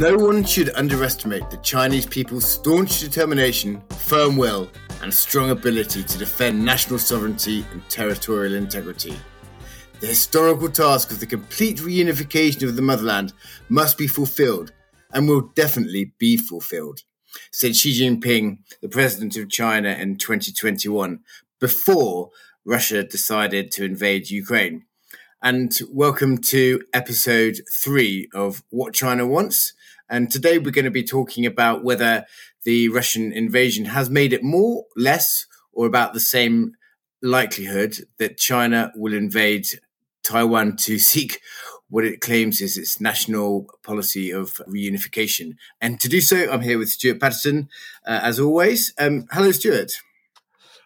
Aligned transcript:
No 0.00 0.16
one 0.16 0.44
should 0.44 0.74
underestimate 0.76 1.50
the 1.50 1.58
Chinese 1.58 2.06
people's 2.06 2.50
staunch 2.50 3.00
determination, 3.00 3.82
firm 3.98 4.38
will, 4.38 4.70
and 5.02 5.12
strong 5.12 5.50
ability 5.50 6.02
to 6.04 6.16
defend 6.16 6.64
national 6.64 6.98
sovereignty 6.98 7.66
and 7.70 7.86
territorial 7.90 8.54
integrity. 8.54 9.14
The 10.00 10.06
historical 10.06 10.70
task 10.70 11.10
of 11.10 11.20
the 11.20 11.26
complete 11.26 11.80
reunification 11.80 12.62
of 12.62 12.76
the 12.76 12.80
motherland 12.80 13.34
must 13.68 13.98
be 13.98 14.06
fulfilled 14.06 14.72
and 15.12 15.28
will 15.28 15.52
definitely 15.54 16.14
be 16.18 16.38
fulfilled, 16.38 17.02
said 17.52 17.76
Xi 17.76 17.92
Jinping, 17.92 18.60
the 18.80 18.88
president 18.88 19.36
of 19.36 19.50
China 19.50 19.90
in 19.90 20.16
2021, 20.16 21.20
before 21.60 22.30
Russia 22.64 23.02
decided 23.02 23.70
to 23.72 23.84
invade 23.84 24.30
Ukraine. 24.30 24.86
And 25.42 25.78
welcome 25.90 26.38
to 26.38 26.80
episode 26.94 27.60
three 27.70 28.30
of 28.32 28.62
What 28.70 28.94
China 28.94 29.26
Wants 29.26 29.74
and 30.10 30.30
today 30.30 30.58
we're 30.58 30.72
going 30.72 30.84
to 30.84 30.90
be 30.90 31.04
talking 31.04 31.46
about 31.46 31.84
whether 31.84 32.26
the 32.64 32.88
Russian 32.88 33.32
invasion 33.32 33.86
has 33.86 34.10
made 34.10 34.32
it 34.32 34.42
more, 34.42 34.84
less, 34.96 35.46
or 35.72 35.86
about 35.86 36.12
the 36.12 36.20
same 36.20 36.72
likelihood 37.22 37.96
that 38.18 38.36
China 38.36 38.92
will 38.96 39.14
invade 39.14 39.66
Taiwan 40.24 40.76
to 40.78 40.98
seek 40.98 41.40
what 41.88 42.04
it 42.04 42.20
claims 42.20 42.60
is 42.60 42.76
its 42.76 43.00
national 43.00 43.66
policy 43.82 44.30
of 44.30 44.60
reunification. 44.68 45.54
And 45.80 46.00
to 46.00 46.08
do 46.08 46.20
so, 46.20 46.50
I'm 46.50 46.60
here 46.60 46.78
with 46.78 46.90
Stewart 46.90 47.20
Paterson, 47.20 47.68
uh, 48.06 48.20
as 48.22 48.38
always. 48.38 48.92
Um, 48.98 49.26
hello, 49.32 49.50
Stewart. 49.52 49.92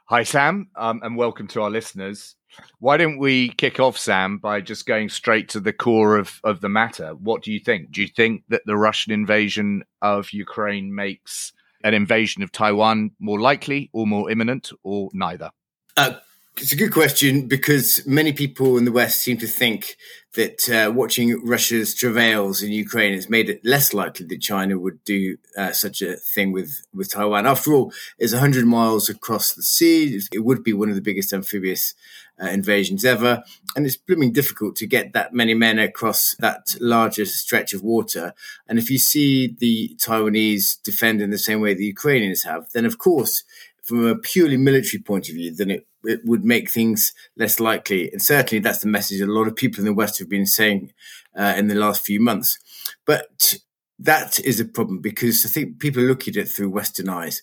Hi, 0.06 0.22
Sam, 0.22 0.69
um, 0.77 1.00
and 1.02 1.16
welcome 1.16 1.48
to 1.48 1.62
our 1.62 1.70
listeners. 1.70 2.36
Why 2.78 2.97
don't 2.97 3.19
we 3.19 3.50
kick 3.50 3.80
off, 3.80 3.97
Sam, 3.97 4.38
by 4.38 4.60
just 4.60 4.86
going 4.86 5.08
straight 5.08 5.48
to 5.50 5.60
the 5.60 5.72
core 5.72 6.16
of, 6.16 6.41
of 6.44 6.60
the 6.60 6.69
matter? 6.69 7.14
What 7.14 7.42
do 7.42 7.52
you 7.52 7.60
think? 7.60 7.91
Do 7.91 8.02
you 8.02 8.08
think 8.08 8.44
that 8.48 8.62
the 8.66 8.77
Russian 8.77 9.12
invasion 9.12 9.84
of 10.02 10.33
Ukraine 10.33 10.94
makes 10.94 11.52
an 11.82 11.94
invasion 11.94 12.42
of 12.42 12.50
Taiwan 12.52 13.10
more 13.19 13.41
likely 13.41 13.91
or 13.92 14.06
more 14.06 14.30
imminent 14.30 14.72
or 14.82 15.10
neither? 15.12 15.50
Uh, 15.97 16.14
it's 16.56 16.72
a 16.72 16.77
good 16.77 16.92
question 16.92 17.48
because 17.48 18.06
many 18.06 18.33
people 18.33 18.78
in 18.78 18.84
the 18.84 18.92
West 18.92 19.20
seem 19.20 19.36
to 19.38 19.47
think 19.47 19.97
that 20.34 20.69
uh, 20.69 20.92
watching 20.92 21.44
Russia's 21.44 21.94
travails 21.94 22.62
in 22.62 22.70
Ukraine 22.70 23.14
has 23.14 23.28
made 23.28 23.48
it 23.50 23.64
less 23.64 23.92
likely 23.92 24.27
that 24.27 24.41
China 24.41 24.78
would 24.78 25.02
do 25.05 25.36
uh, 25.56 25.72
such 25.72 26.00
a 26.00 26.14
thing 26.14 26.52
with, 26.52 26.86
with 26.94 27.12
Taiwan. 27.12 27.47
After 27.47 27.72
all, 27.72 27.92
it's 28.19 28.32
100 28.32 28.66
miles 28.66 29.08
across 29.08 29.55
the 29.55 29.62
sea. 29.62 30.20
It 30.32 30.44
would 30.44 30.62
be 30.62 30.72
one 30.72 30.88
of 30.88 30.94
the 30.94 31.00
biggest 31.00 31.32
amphibious 31.32 31.94
uh, 32.41 32.47
invasions 32.47 33.05
ever. 33.05 33.42
And 33.77 33.84
it's 33.84 33.97
blooming 33.97 34.32
difficult 34.32 34.77
to 34.77 34.86
get 34.86 35.12
that 35.12 35.34
many 35.34 35.55
men 35.55 35.78
across 35.78 36.36
that 36.38 36.77
larger 36.80 37.27
stretch 37.27 37.72
of 37.72 37.82
water. 37.82 38.32
And 38.69 38.78
if 38.78 38.91
you 38.91 38.98
see 38.98 39.56
the 39.58 39.97
Taiwanese 40.00 40.82
defend 40.82 41.20
in 41.20 41.30
the 41.30 41.38
same 41.38 41.60
way 41.60 41.75
the 41.75 41.84
Ukrainians 41.84 42.44
have, 42.44 42.70
then 42.72 42.86
of 42.86 42.98
course, 42.98 43.44
from 43.82 44.06
a 44.06 44.16
purely 44.16 44.56
military 44.56 45.02
point 45.02 45.28
of 45.28 45.34
view, 45.34 45.55
then 45.55 45.70
it, 45.70 45.86
it 46.05 46.20
would 46.24 46.44
make 46.44 46.70
things 46.70 47.12
less 47.36 47.60
likely. 47.60 48.10
And 48.10 48.22
certainly 48.22 48.60
that's 48.60 48.80
the 48.80 48.88
message 48.88 49.20
a 49.20 49.27
lot 49.27 49.48
of 49.48 49.56
people 49.56 49.80
in 49.80 49.86
the 49.86 49.94
West 49.94 50.19
have 50.19 50.28
been 50.28 50.47
saying 50.47 50.92
uh, 51.36 51.55
in 51.56 51.69
the 51.69 51.74
last 51.74 52.05
few 52.05 52.20
months. 52.20 52.58
But 53.06 53.55
that 53.98 54.38
is 54.41 54.60
a 54.60 54.64
problem 54.64 55.00
because 55.00 55.44
I 55.44 55.48
think 55.48 55.78
people 55.78 56.02
are 56.02 56.06
looking 56.06 56.36
at 56.36 56.44
it 56.44 56.48
through 56.48 56.70
Western 56.70 57.08
eyes. 57.08 57.42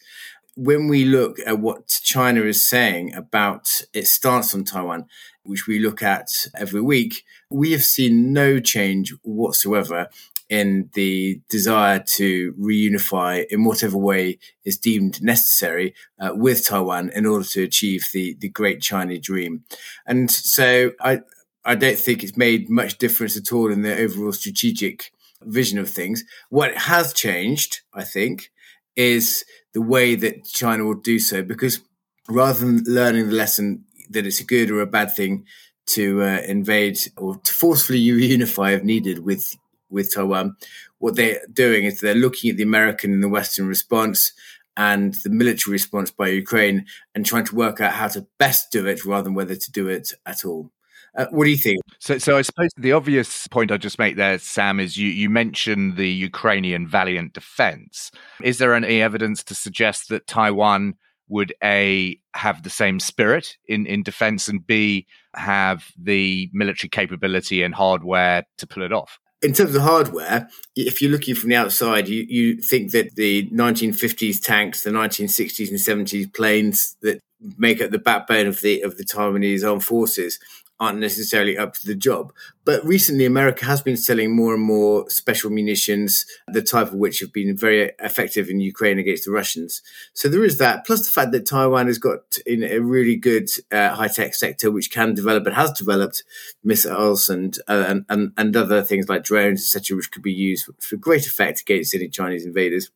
When 0.56 0.88
we 0.89 1.06
look 1.06 1.38
at 1.45 1.59
what 1.59 1.88
China 2.04 2.42
is 2.42 2.67
saying 2.67 3.14
about 3.14 3.84
its 3.94 4.12
stance 4.12 4.54
on 4.54 4.66
Taiwan, 4.66 5.06
which 5.44 5.66
we 5.66 5.80
look 5.80 6.04
at 6.04 6.30
every 6.56 6.82
week, 6.82 7.23
we 7.50 7.72
have 7.72 7.84
seen 7.84 8.33
no 8.33 8.60
change 8.60 9.14
whatsoever 9.23 10.10
in 10.52 10.89
the 10.95 11.42
desire 11.50 12.00
to 12.06 12.54
reunify 12.60 13.45
in 13.50 13.64
whatever 13.64 13.98
way 13.98 14.38
is 14.66 14.78
deemed 14.78 15.23
necessary 15.23 15.95
uh, 16.20 16.32
with 16.34 16.67
Taiwan 16.67 17.10
in 17.16 17.26
order 17.26 17.45
to 17.45 17.64
achieve 17.64 18.06
the, 18.12 18.36
the 18.38 18.50
great 18.50 18.82
China 18.82 19.17
dream. 19.17 19.64
And 20.06 20.30
so 20.30 20.92
I, 21.00 21.22
I 21.64 21.76
don't 21.76 21.98
think 21.98 22.22
it's 22.22 22.36
made 22.36 22.70
much 22.70 22.98
difference 22.98 23.38
at 23.38 23.54
all 23.54 23.72
in 23.72 23.82
the 23.82 23.98
overall 23.98 24.34
strategic 24.34 25.14
vision 25.42 25.80
of 25.80 25.90
things. 25.90 26.26
What 26.50 26.76
has 26.76 27.14
changed, 27.14 27.80
I 27.94 28.04
think, 28.04 28.52
is 28.98 29.45
the 29.73 29.82
way 29.82 30.16
that 30.16 30.44
China 30.44 30.84
will 30.84 30.95
do 30.95 31.17
so, 31.17 31.44
because 31.44 31.80
rather 32.28 32.60
than 32.60 32.84
learning 32.86 33.30
the 33.30 33.36
lesson 33.36 33.86
that 34.10 34.28
it's 34.28 34.42
a 34.42 34.45
good 34.45 34.70
or 34.70 34.82
a 34.82 34.86
bad 34.86 35.16
thing 35.16 35.45
to 35.86 36.22
uh, 36.22 36.42
invade 36.45 37.00
or 37.16 37.38
to 37.38 37.54
forcefully 37.54 38.06
reunify 38.08 38.76
if 38.76 38.84
needed 38.84 39.20
with 39.20 39.56
with 39.92 40.14
Taiwan. 40.14 40.56
What 41.00 41.16
they're 41.16 41.42
doing 41.52 41.86
is 41.86 42.00
they're 42.00 42.16
looking 42.16 42.50
at 42.50 42.58
the 42.58 42.64
American 42.64 43.14
and 43.14 43.24
the 43.24 43.30
Western 43.30 43.68
response 43.68 44.34
and 44.78 45.14
the 45.16 45.30
military 45.30 45.74
response 45.74 46.12
by 46.12 46.30
Ukraine 46.30 46.86
and 47.14 47.26
trying 47.26 47.46
to 47.46 47.56
work 47.56 47.82
out 47.82 47.94
how 47.94 48.08
to 48.08 48.26
best 48.38 48.72
do 48.72 48.88
it 48.88 49.06
rather 49.06 49.26
than 49.26 49.34
whether 49.34 49.56
to 49.56 49.72
do 49.72 49.88
it 49.88 50.14
at 50.26 50.46
all. 50.46 50.72
Uh, 51.18 51.26
what 51.32 51.44
do 51.44 51.50
you 51.50 51.58
think? 51.58 51.82
So, 52.00 52.18
so 52.18 52.38
I 52.38 52.42
suppose 52.42 52.70
the 52.78 52.94
obvious 52.94 53.48
point 53.48 53.72
I 53.72 53.78
just 53.78 54.00
make 54.00 54.16
there, 54.16 54.40
Sam, 54.40 54.80
is 54.80 54.96
you, 54.96 55.10
you 55.10 55.30
mentioned 55.30 55.98
the 55.98 56.10
Ukrainian 56.10 56.88
valiant 56.88 57.34
defense. 57.34 58.12
Is 58.42 58.60
there 58.60 58.73
any 58.73 59.02
evidence 59.02 59.44
to 59.46 59.56
suggest 59.56 60.08
that 60.10 60.28
Taiwan 60.28 60.94
would 61.28 61.54
a 61.64 62.20
have 62.34 62.64
the 62.64 62.70
same 62.70 63.00
spirit 63.00 63.58
in 63.66 63.86
in 63.86 64.04
defense 64.04 64.50
and 64.50 64.68
b 64.68 65.08
have 65.34 65.86
the 65.98 66.50
military 66.52 66.90
capability 66.90 67.64
and 67.64 67.73
hardware 67.73 68.44
to 68.58 68.68
pull 68.68 68.84
it 68.84 68.94
off? 68.94 69.20
In 69.42 69.54
terms 69.54 69.74
of 69.74 69.82
hardware, 69.82 70.50
if 70.76 71.02
you're 71.02 71.12
looking 71.12 71.36
from 71.36 71.50
the 71.50 71.56
outside, 71.56 72.08
you, 72.08 72.26
you 72.28 72.62
think 72.62 72.92
that 72.92 73.16
the 73.16 73.48
1950s 73.50 74.42
tanks, 74.42 74.84
the 74.84 74.92
1960s 74.92 75.70
and 75.70 76.08
70s 76.08 76.34
planes 76.34 76.96
that 77.02 77.20
make 77.58 77.82
up 77.82 77.90
the 77.90 77.98
backbone 77.98 78.46
of 78.46 78.62
the 78.62 78.82
of 78.82 78.98
the 78.98 79.04
Taiwanese 79.04 79.68
armed 79.68 79.84
forces 79.84 80.40
aren't 80.81 80.97
necessarily 80.97 81.55
up 81.55 81.75
to 81.75 81.86
the 81.86 81.93
job. 81.93 82.33
But 82.65 82.83
recently, 82.83 83.25
America 83.25 83.65
has 83.65 83.81
been 83.81 83.95
selling 83.95 84.36
more 84.36 84.55
and 84.55 84.64
more 84.64 85.08
special 85.11 85.52
munitions, 85.52 86.25
the 86.47 86.64
type 86.64 86.87
of 86.87 86.95
which 86.95 87.19
have 87.19 87.31
been 87.31 87.55
very 87.55 87.92
effective 87.99 88.49
in 88.49 88.59
Ukraine 88.59 88.97
against 88.97 89.25
the 89.25 89.31
Russians. 89.31 89.83
So 90.14 90.27
there 90.27 90.43
is 90.43 90.58
that, 90.58 90.83
plus 90.83 91.05
the 91.05 91.11
fact 91.11 91.33
that 91.33 91.45
Taiwan 91.45 91.86
has 91.86 91.99
got 91.99 92.39
in 92.47 92.64
a 92.64 92.80
really 92.80 93.15
good 93.15 93.49
uh, 93.71 93.93
high 93.93 94.08
tech 94.08 94.33
sector, 94.33 94.71
which 94.71 94.92
can 94.92 95.14
develop 95.14 95.45
and 95.45 95.55
has 95.55 95.71
developed 95.71 96.23
missiles 96.64 97.30
and, 97.30 97.59
uh, 97.67 97.99
and, 98.09 98.33
and 98.36 98.58
other 98.58 98.81
things 98.81 99.08
like 99.08 99.23
drones, 99.23 99.61
etc., 99.61 99.95
which 99.95 100.11
could 100.11 100.23
be 100.23 100.33
used 100.33 100.67
for 100.80 100.98
great 100.98 101.27
effect 101.27 101.61
against 101.61 101.93
any 101.93 102.09
Chinese 102.09 102.45
invaders. 102.45 102.89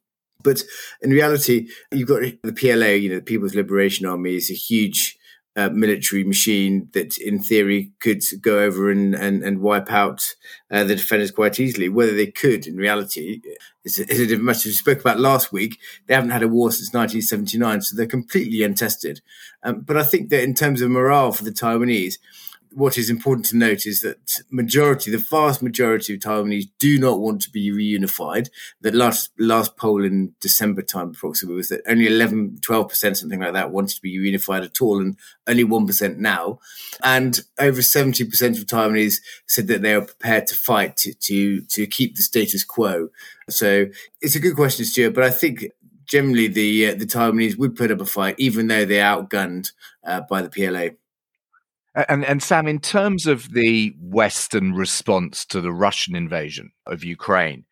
But 0.43 0.63
in 1.01 1.11
reality, 1.11 1.69
you've 1.91 2.07
got 2.07 2.21
the 2.41 2.53
PLA, 2.53 2.93
you 2.93 3.09
know, 3.09 3.15
the 3.15 3.21
People's 3.21 3.55
Liberation 3.55 4.07
Army, 4.07 4.35
is 4.35 4.49
a 4.49 4.55
huge 4.55 5.19
uh, 5.55 5.69
military 5.69 6.23
machine 6.23 6.89
that, 6.93 7.17
in 7.17 7.39
theory, 7.39 7.91
could 7.99 8.21
go 8.41 8.59
over 8.59 8.89
and, 8.89 9.15
and, 9.15 9.43
and 9.43 9.61
wipe 9.61 9.91
out 9.91 10.35
uh, 10.69 10.83
the 10.83 10.95
defenders 10.95 11.31
quite 11.31 11.59
easily. 11.59 11.89
Whether 11.89 12.15
they 12.15 12.27
could, 12.27 12.67
in 12.67 12.75
reality, 12.75 13.41
is, 13.85 13.99
a 13.99 14.37
matter. 14.37 14.67
We 14.69 14.73
spoke 14.73 14.99
about 14.99 15.19
last 15.19 15.53
week. 15.53 15.79
They 16.07 16.13
haven't 16.13 16.31
had 16.31 16.43
a 16.43 16.47
war 16.47 16.71
since 16.71 16.93
1979, 16.93 17.81
so 17.81 17.95
they're 17.95 18.05
completely 18.05 18.63
untested. 18.63 19.21
Um, 19.63 19.81
but 19.81 19.97
I 19.97 20.03
think 20.03 20.29
that 20.29 20.43
in 20.43 20.53
terms 20.53 20.81
of 20.81 20.89
morale 20.89 21.31
for 21.31 21.43
the 21.43 21.51
Taiwanese, 21.51 22.17
what 22.75 22.97
is 22.97 23.09
important 23.09 23.45
to 23.45 23.55
note 23.55 23.85
is 23.85 24.01
that 24.01 24.41
majority, 24.51 25.09
the 25.09 25.17
vast 25.17 25.63
majority 25.63 26.13
of 26.13 26.19
Taiwanese 26.19 26.67
do 26.77 26.99
not 26.99 27.21
want 27.21 27.41
to 27.43 27.49
be 27.49 27.71
reunified. 27.71 28.49
The 28.81 28.91
last 28.91 29.31
last 29.39 29.77
poll 29.77 30.03
in 30.03 30.35
December 30.41 30.81
time 30.81 31.11
approximately 31.11 31.55
was 31.55 31.69
that 31.69 31.83
only 31.87 32.05
11, 32.05 32.57
12%, 32.59 33.15
something 33.15 33.39
like 33.39 33.53
that, 33.53 33.71
wanted 33.71 33.95
to 33.95 34.01
be 34.01 34.19
reunified 34.19 34.65
at 34.65 34.81
all, 34.81 34.99
and 34.99 35.17
only 35.47 35.63
1% 35.63 36.17
now. 36.17 36.59
And 37.01 37.39
over 37.57 37.79
70% 37.79 38.59
of 38.59 38.65
Taiwanese 38.65 39.21
said 39.47 39.67
that 39.67 39.81
they 39.81 39.93
are 39.93 40.01
prepared 40.01 40.47
to 40.47 40.55
fight 40.55 40.97
to, 40.97 41.13
to, 41.13 41.61
to 41.61 41.87
keep 41.87 42.17
the 42.17 42.23
status 42.23 42.65
quo. 42.65 43.07
So 43.49 43.85
it's 44.19 44.35
a 44.35 44.41
good 44.41 44.55
question, 44.55 44.83
Stewart, 44.83 45.13
but 45.13 45.23
I 45.23 45.29
think 45.29 45.67
generally 46.05 46.47
the 46.47 46.89
uh, 46.89 46.95
the 46.95 47.05
Taiwanese 47.05 47.57
would 47.57 47.77
put 47.77 47.91
up 47.91 48.01
a 48.01 48.05
fight, 48.05 48.35
even 48.37 48.67
though 48.67 48.83
they're 48.83 49.03
outgunned 49.03 49.71
uh, 50.03 50.21
by 50.29 50.41
the 50.41 50.49
PLA. 50.49 50.89
And, 51.95 52.25
and 52.25 52.43
Sam, 52.43 52.67
in 52.67 52.79
terms 52.79 53.25
of 53.25 53.53
the 53.53 53.95
Western 53.99 54.73
response 54.73 55.45
to 55.45 55.61
the 55.61 55.71
Russian 55.71 56.15
invasion 56.15 56.71
of 56.85 57.03
Ukraine, 57.03 57.65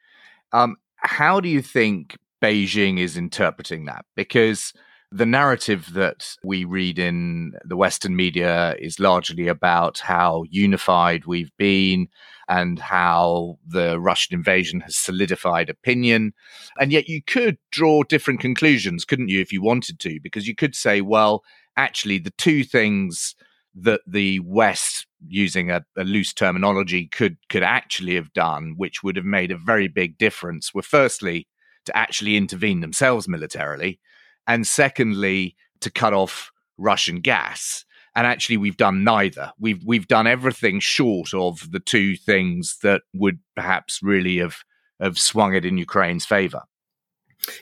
um, 0.54 0.78
how 0.98 1.42
do 1.42 1.50
you 1.50 1.62
think 1.62 2.18
Beijing 2.42 3.00
is 3.00 3.18
interpreting 3.18 3.86
that? 3.86 4.06
Because 4.16 4.74
the 5.12 5.26
narrative 5.26 5.94
that 5.94 6.36
we 6.44 6.64
read 6.64 6.98
in 6.98 7.54
the 7.66 7.76
Western 7.78 8.16
media 8.16 8.76
is 8.80 9.00
largely 9.00 9.48
about 9.48 10.00
how 10.00 10.44
unified 10.50 11.26
we've 11.26 11.56
been 11.58 12.08
and 12.50 12.80
how 12.80 13.60
the 13.68 14.00
Russian 14.00 14.36
invasion 14.36 14.80
has 14.82 14.96
solidified 14.96 15.70
opinion. 15.70 16.34
And 16.80 16.92
yet 16.92 17.08
you 17.08 17.22
could 17.22 17.58
draw 17.72 18.04
different 18.04 18.40
conclusions, 18.40 19.06
couldn't 19.06 19.30
you, 19.30 19.40
if 19.40 19.54
you 19.54 19.62
wanted 19.62 20.00
to? 20.00 20.20
Because 20.24 20.48
you 20.48 20.56
could 20.56 20.76
say, 20.76 21.02
well, 21.02 21.44
actually, 21.78 22.18
the 22.18 22.34
two 22.38 22.64
things 22.64 23.36
that 23.76 24.02
the 24.06 24.40
West, 24.42 25.08
using 25.28 25.72
a, 25.72 25.84
a, 25.98 26.04
loose 26.04 26.34
terminology, 26.34 27.08
could 27.08 27.38
could 27.50 27.64
actually 27.64 28.16
have 28.16 28.34
done, 28.34 28.74
which 28.78 29.04
would 29.04 29.16
have 29.16 29.26
made 29.26 29.52
a 29.52 29.58
very 29.58 29.88
big 29.88 30.18
difference, 30.18 30.74
were 30.74 30.82
firstly 30.82 31.48
to 31.86 31.98
actually 31.98 32.38
intervene 32.38 32.82
themselves 32.82 33.28
militarily, 33.28 34.00
and 34.48 34.68
secondly 34.68 35.56
to 35.82 35.92
cut 35.92 36.14
off 36.14 36.52
Russian 36.78 37.20
gas. 37.20 37.86
And 38.16 38.28
actually, 38.28 38.58
we've 38.58 38.78
done 38.78 39.04
neither. 39.04 39.52
We've 39.60 39.84
we've 39.84 40.08
done 40.08 40.28
everything 40.28 40.80
short 40.80 41.34
of 41.34 41.72
the 41.72 41.80
two 41.80 42.16
things 42.16 42.78
that 42.84 43.02
would 43.14 43.40
perhaps 43.56 44.00
really 44.04 44.38
have 44.38 44.58
have 45.02 45.18
swung 45.18 45.56
it 45.56 45.66
in 45.66 45.78
Ukraine's 45.78 46.26
favor. 46.26 46.62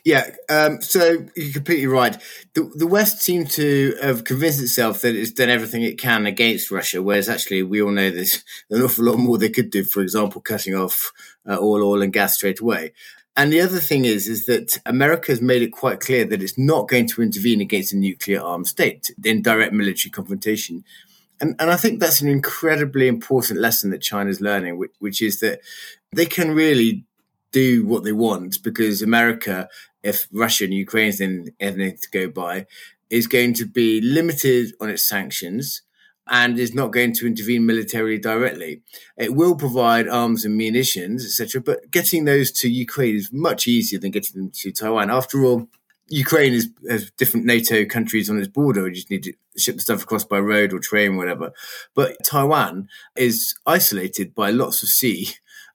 Yeah, 0.04 0.30
um, 0.50 0.82
so 0.82 1.26
you're 1.36 1.54
completely 1.54 1.88
right. 1.88 2.16
The, 2.54 2.72
the 2.76 2.88
West 2.88 3.22
seemed 3.22 3.50
to 3.52 3.96
have 4.02 4.24
convinced 4.24 4.62
itself 4.62 5.02
that 5.02 5.16
it's 5.16 5.32
done 5.32 5.50
everything 5.50 5.82
it 5.84 5.98
can 5.98 6.26
against 6.26 6.72
Russia, 6.72 7.02
whereas 7.02 7.30
actually 7.30 7.64
we 7.64 7.82
all 7.82 7.92
know 7.92 8.10
there's 8.10 8.44
an 8.70 8.82
awful 8.82 9.06
lot 9.06 9.18
more 9.18 9.38
they 9.38 9.50
could 9.50 9.72
do. 9.72 9.84
For 9.84 10.02
example, 10.02 10.42
cutting 10.42 10.76
off 10.76 11.12
uh, 11.48 11.58
all 11.58 11.84
oil 11.84 12.02
and 12.02 12.14
gas 12.14 12.36
straight 12.36 12.60
away. 12.60 12.94
And 13.36 13.52
the 13.52 13.62
other 13.62 13.80
thing 13.80 14.06
is, 14.06 14.28
is 14.28 14.46
that 14.48 14.78
America 14.86 15.32
has 15.32 15.42
made 15.42 15.62
it 15.62 15.72
quite 15.72 16.02
clear 16.02 16.26
that 16.26 16.44
it's 16.44 16.58
not 16.58 16.90
going 16.90 17.08
to 17.08 17.22
intervene 17.22 17.62
against 17.62 17.94
a 17.94 17.98
nuclear 17.98 18.42
armed 18.42 18.68
state 18.68 19.10
in 19.24 19.42
direct 19.42 19.74
military 19.74 20.12
confrontation. 20.12 20.84
And, 21.40 21.56
and 21.58 21.72
I 21.72 21.78
think 21.78 22.00
that's 22.00 22.22
an 22.22 22.28
incredibly 22.28 23.08
important 23.08 23.60
lesson 23.60 23.90
that 23.92 24.02
China's 24.02 24.42
learning, 24.42 24.78
which, 24.78 24.92
which 25.00 25.22
is 25.22 25.40
that 25.40 25.62
they 26.14 26.26
can 26.26 26.52
really 26.52 27.06
do 27.52 27.86
what 27.86 28.04
they 28.04 28.12
want 28.12 28.62
because 28.64 29.02
America, 29.02 29.70
if 30.04 30.28
Russia 30.32 30.66
and 30.66 30.74
Ukraine 30.74 31.10
is 31.10 31.22
anything 31.22 31.98
to 31.98 32.10
go 32.12 32.30
by, 32.30 32.66
is 33.10 33.28
going 33.28 33.54
to 33.56 33.66
be 33.66 34.02
limited 34.02 34.74
on 34.80 34.90
its 34.90 35.06
sanctions 35.06 35.82
and 36.28 36.58
is 36.58 36.74
not 36.74 36.94
going 36.94 37.14
to 37.14 37.28
intervene 37.28 37.66
militarily 37.66 38.18
directly. 38.18 38.82
It 39.18 39.36
will 39.36 39.56
provide 39.56 40.08
arms 40.08 40.46
and 40.46 40.56
munitions, 40.56 41.26
etc. 41.26 41.62
But 41.62 41.92
getting 41.92 42.26
those 42.26 42.52
to 42.54 42.70
Ukraine 42.70 43.16
is 43.16 43.34
much 43.34 43.68
easier 43.68 44.00
than 44.00 44.12
getting 44.12 44.42
them 44.42 44.52
to 44.52 44.72
Taiwan. 44.72 45.10
After 45.10 45.44
all, 45.44 45.68
Ukraine 46.08 46.54
is, 46.54 46.70
has 46.90 47.12
different 47.12 47.46
NATO 47.46 47.86
countries 47.86 48.30
on 48.30 48.38
its 48.38 48.48
border. 48.48 48.88
You 48.88 48.96
just 48.96 49.12
need 49.12 49.24
to 49.24 49.34
ship 49.58 49.76
the 49.76 49.82
stuff 49.82 50.04
across 50.04 50.24
by 50.24 50.40
road 50.40 50.74
or 50.74 50.80
train, 50.80 51.14
or 51.14 51.18
whatever. 51.18 51.52
But 51.96 52.24
Taiwan 52.24 52.88
is 53.16 53.56
isolated 53.66 54.36
by 54.36 54.52
lots 54.52 54.84
of 54.84 54.90
sea 54.90 55.30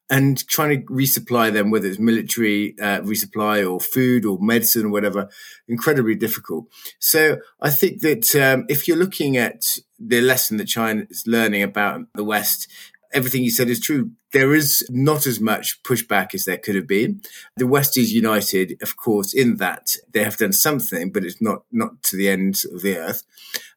and 0.08 0.46
trying 0.46 0.80
to 0.80 0.86
resupply 0.92 1.52
them, 1.52 1.70
whether 1.70 1.88
it's 1.88 1.98
military 1.98 2.78
uh, 2.80 3.00
resupply 3.00 3.68
or 3.68 3.80
food 3.80 4.24
or 4.24 4.38
medicine 4.40 4.86
or 4.86 4.90
whatever, 4.90 5.28
incredibly 5.66 6.14
difficult. 6.14 6.66
So 6.98 7.38
I 7.60 7.70
think 7.70 8.02
that 8.02 8.34
um, 8.36 8.66
if 8.68 8.86
you're 8.86 8.96
looking 8.96 9.36
at 9.36 9.78
the 9.98 10.20
lesson 10.20 10.58
that 10.58 10.68
China 10.68 11.06
is 11.10 11.24
learning 11.26 11.62
about 11.62 12.02
the 12.14 12.24
West, 12.24 12.68
everything 13.12 13.42
you 13.42 13.50
said 13.50 13.68
is 13.68 13.80
true. 13.80 14.10
There 14.32 14.54
is 14.54 14.86
not 14.90 15.26
as 15.26 15.40
much 15.40 15.82
pushback 15.82 16.34
as 16.34 16.44
there 16.44 16.58
could 16.58 16.74
have 16.74 16.86
been. 16.86 17.22
The 17.56 17.66
West 17.66 17.96
is 17.96 18.12
united, 18.12 18.76
of 18.82 18.96
course, 18.96 19.32
in 19.32 19.56
that 19.56 19.96
they 20.12 20.22
have 20.22 20.36
done 20.36 20.52
something, 20.52 21.10
but 21.10 21.24
it's 21.24 21.40
not 21.40 21.62
not 21.72 22.02
to 22.04 22.16
the 22.16 22.28
end 22.28 22.62
of 22.72 22.82
the 22.82 22.98
earth, 22.98 23.22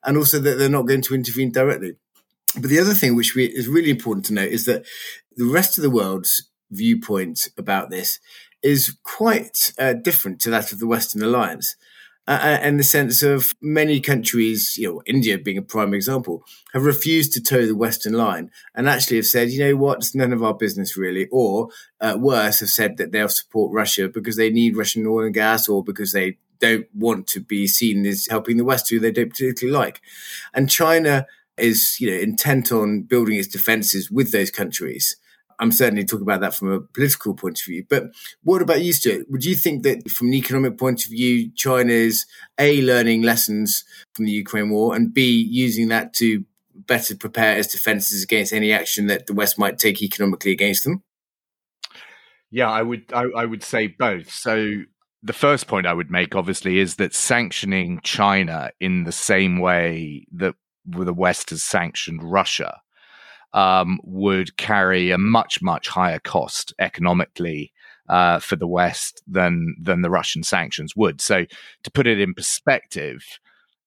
and 0.04 0.18
also 0.18 0.40
that 0.40 0.58
they're 0.58 0.70
not 0.70 0.88
going 0.88 1.02
to 1.04 1.16
intervene 1.16 1.52
directly. 1.52 1.96
But 2.56 2.70
the 2.70 2.80
other 2.80 2.96
thing 2.96 3.16
which 3.16 3.36
we, 3.36 3.46
is 3.46 3.68
really 3.68 3.92
important 3.92 4.26
to 4.26 4.34
note 4.34 4.52
is 4.52 4.66
that 4.66 4.86
the 5.40 5.46
rest 5.46 5.78
of 5.78 5.84
the 5.84 5.90
world's 5.90 6.50
viewpoint 6.70 7.48
about 7.58 7.90
this 7.90 8.20
is 8.62 8.98
quite 9.04 9.72
uh, 9.80 9.94
different 9.94 10.42
to 10.42 10.50
that 10.50 10.74
of 10.74 10.80
the 10.80 10.88
Western 10.88 11.24
alliance. 11.24 11.78
Uh, 12.28 12.58
uh, 12.62 12.68
in 12.68 12.78
the 12.78 12.84
sense 12.84 13.24
of 13.24 13.54
many 13.62 14.00
countries, 14.02 14.78
you 14.78 14.88
know, 14.88 15.02
India 15.08 15.38
being 15.38 15.58
a 15.58 15.64
prime 15.64 15.94
example, 15.94 16.44
have 16.74 16.84
refused 16.84 17.34
to 17.34 17.42
toe 17.42 17.66
the 17.66 17.76
Western 17.76 18.14
line 18.14 18.52
and 18.76 18.88
actually 18.88 19.16
have 19.16 19.26
said, 19.26 19.50
you 19.50 19.60
know 19.60 19.76
what, 19.76 19.98
it's 20.00 20.14
none 20.14 20.34
of 20.34 20.44
our 20.44 20.54
business 20.54 20.98
really. 20.98 21.28
Or 21.32 21.70
uh, 22.02 22.18
worse, 22.20 22.60
have 22.60 22.70
said 22.70 22.98
that 22.98 23.12
they'll 23.14 23.30
support 23.30 23.74
Russia 23.74 24.10
because 24.10 24.36
they 24.36 24.52
need 24.52 24.76
Russian 24.76 25.08
oil 25.08 25.24
and 25.24 25.34
gas 25.34 25.70
or 25.70 25.84
because 25.84 26.12
they 26.12 26.38
don't 26.60 26.86
want 26.94 27.26
to 27.28 27.40
be 27.40 27.66
seen 27.66 28.06
as 28.06 28.28
helping 28.30 28.58
the 28.58 28.66
West, 28.66 28.90
who 28.90 29.00
they 29.00 29.12
don't 29.12 29.32
particularly 29.32 29.76
like. 29.76 30.02
And 30.54 30.70
China 30.70 31.26
is, 31.58 32.00
you 32.00 32.12
know, 32.12 32.18
intent 32.18 32.72
on 32.72 33.04
building 33.04 33.40
its 33.40 33.48
defenses 33.48 34.12
with 34.12 34.32
those 34.32 34.52
countries. 34.52 35.16
I'm 35.60 35.72
certainly 35.72 36.06
talking 36.06 36.24
about 36.24 36.42
that 36.42 36.56
from 36.56 36.72
a 36.72 36.80
political 36.80 37.34
point 37.34 37.60
of 37.60 37.66
view. 37.66 37.86
But 37.90 38.06
what 38.44 38.62
about 38.62 38.82
you, 38.82 38.94
Stewart? 38.94 39.30
Would 39.30 39.44
you 39.44 39.56
think 39.56 39.84
that 39.84 40.10
from 40.10 40.28
an 40.28 40.34
economic 40.36 40.78
point 40.78 41.04
of 41.04 41.12
view, 41.12 41.52
China's 41.56 42.26
A, 42.58 42.82
learning 42.82 43.24
lessons 43.24 43.84
from 44.14 44.26
the 44.26 44.32
Ukraine 44.32 44.70
war, 44.70 44.96
and 44.96 45.14
B, 45.14 45.30
using 45.50 45.90
that 45.90 46.14
to 46.16 46.46
better 46.74 47.16
prepare 47.16 47.58
its 47.58 47.68
defenses 47.68 48.24
against 48.24 48.54
any 48.54 48.72
action 48.72 49.08
that 49.08 49.28
the 49.28 49.34
West 49.34 49.60
might 49.60 49.78
take 49.78 50.02
economically 50.02 50.52
against 50.52 50.86
them? 50.86 51.04
Yeah, 52.52 52.70
I 52.70 52.82
would 52.82 53.12
I, 53.14 53.26
I 53.36 53.46
would 53.46 53.64
say 53.64 53.88
both. 53.88 54.32
So 54.32 54.84
the 55.22 55.34
first 55.34 55.68
point 55.68 55.86
I 55.86 55.94
would 55.94 56.10
make, 56.10 56.36
obviously, 56.36 56.80
is 56.80 56.96
that 56.96 57.14
sanctioning 57.14 58.00
China 58.04 58.72
in 58.80 59.04
the 59.04 59.12
same 59.12 59.60
way 59.60 60.26
that 60.32 60.56
the 60.86 61.14
West 61.14 61.50
has 61.50 61.64
sanctioned 61.64 62.24
Russia 62.24 62.82
um, 63.54 64.00
would 64.04 64.58
carry 64.58 65.12
a 65.12 65.18
much 65.18 65.62
much 65.62 65.88
higher 65.88 66.20
cost 66.20 66.74
economically 66.80 67.72
uh, 68.08 68.40
for 68.40 68.56
the 68.56 68.68
West 68.68 69.22
than 69.28 69.76
than 69.82 70.02
the 70.02 70.10
Russian 70.10 70.44
sanctions 70.44 70.96
would. 70.96 71.22
So 71.22 71.46
to 71.84 71.92
put 71.92 72.08
it 72.08 72.20
in 72.20 72.34
perspective, 72.34 73.24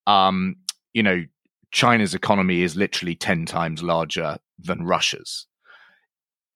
um, 0.07 0.57
you 0.95 1.03
know, 1.03 1.25
China's 1.71 2.15
economy 2.15 2.63
is 2.63 2.77
literally 2.77 3.15
ten 3.15 3.47
times 3.47 3.83
larger 3.83 4.39
than 4.59 4.85
Russia's. 4.85 5.47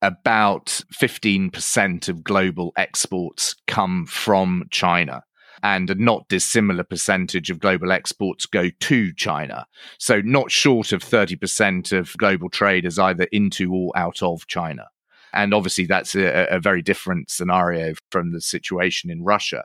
About 0.02 0.82
fifteen 0.93 1.50
percent 1.50 2.09
of 2.09 2.23
global 2.23 2.73
exports 2.76 3.56
come 3.67 4.06
from 4.06 4.64
China 4.70 5.23
and 5.62 5.91
a 5.91 5.94
not 5.94 6.29
dissimilar 6.29 6.85
percentage 6.85 7.50
of 7.50 7.61
global 7.61 7.93
exports 7.93 8.47
go 8.47 8.70
to 8.81 9.12
China. 9.14 9.67
So, 9.99 10.20
not 10.20 10.50
short 10.50 10.93
of 10.93 11.03
30% 11.03 11.97
of 11.97 12.17
global 12.17 12.49
trade 12.49 12.85
is 12.85 12.99
either 12.99 13.26
into 13.32 13.73
or 13.73 13.93
out 13.97 14.23
of 14.23 14.47
China. 14.47 14.87
And 15.32 15.53
obviously, 15.53 15.87
that's 15.87 16.14
a, 16.14 16.47
a 16.50 16.61
very 16.61 16.82
different 16.82 17.31
scenario 17.31 17.94
from 18.11 18.32
the 18.32 18.41
situation 18.41 19.11
in 19.11 19.23
Russia. 19.23 19.64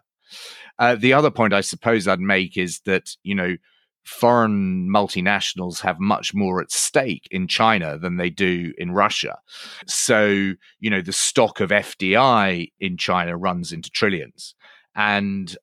Uh, 0.80 0.96
the 0.96 1.14
other 1.14 1.32
point 1.32 1.54
I 1.54 1.62
suppose 1.62 2.08
I'd 2.08 2.20
make 2.20 2.58
is 2.58 2.82
that, 2.86 3.16
you 3.24 3.36
know, 3.36 3.56
foreign 4.04 4.90
multinationals 4.90 5.82
have 5.82 6.00
much 6.00 6.34
more 6.34 6.62
at 6.62 6.72
stake 6.72 7.28
in 7.32 7.48
China 7.48 7.98
than 7.98 8.18
they 8.18 8.30
do 8.30 8.74
in 8.78 8.92
Russia. 8.92 9.38
So, 9.86 10.54
you 10.80 10.90
know, 10.90 11.02
the 11.02 11.14
stock 11.14 11.60
of 11.60 11.70
FDI 11.70 12.72
in 12.80 12.98
China 12.98 13.38
runs 13.38 13.72
into 13.72 13.90
trillions. 13.92 14.56
And 14.96 15.56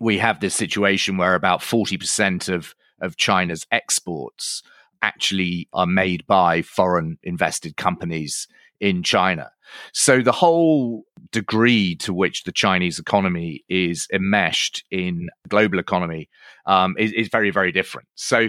we 0.00 0.18
have 0.18 0.40
this 0.40 0.54
situation 0.54 1.16
where 1.16 1.34
about 1.34 1.60
40% 1.60 2.52
of, 2.52 2.74
of 3.00 3.16
China's 3.16 3.66
exports 3.70 4.62
actually 5.02 5.68
are 5.72 5.86
made 5.86 6.26
by 6.26 6.62
foreign 6.62 7.18
invested 7.22 7.76
companies 7.76 8.48
in 8.80 9.02
China. 9.02 9.50
So 9.92 10.22
the 10.22 10.32
whole 10.32 11.04
degree 11.30 11.94
to 11.96 12.14
which 12.14 12.44
the 12.44 12.52
Chinese 12.52 12.98
economy 12.98 13.64
is 13.68 14.06
enmeshed 14.12 14.84
in 14.90 15.28
global 15.48 15.78
economy 15.78 16.28
um, 16.66 16.94
is, 16.98 17.12
is, 17.12 17.28
very, 17.28 17.50
very 17.50 17.72
different. 17.72 18.08
So 18.14 18.48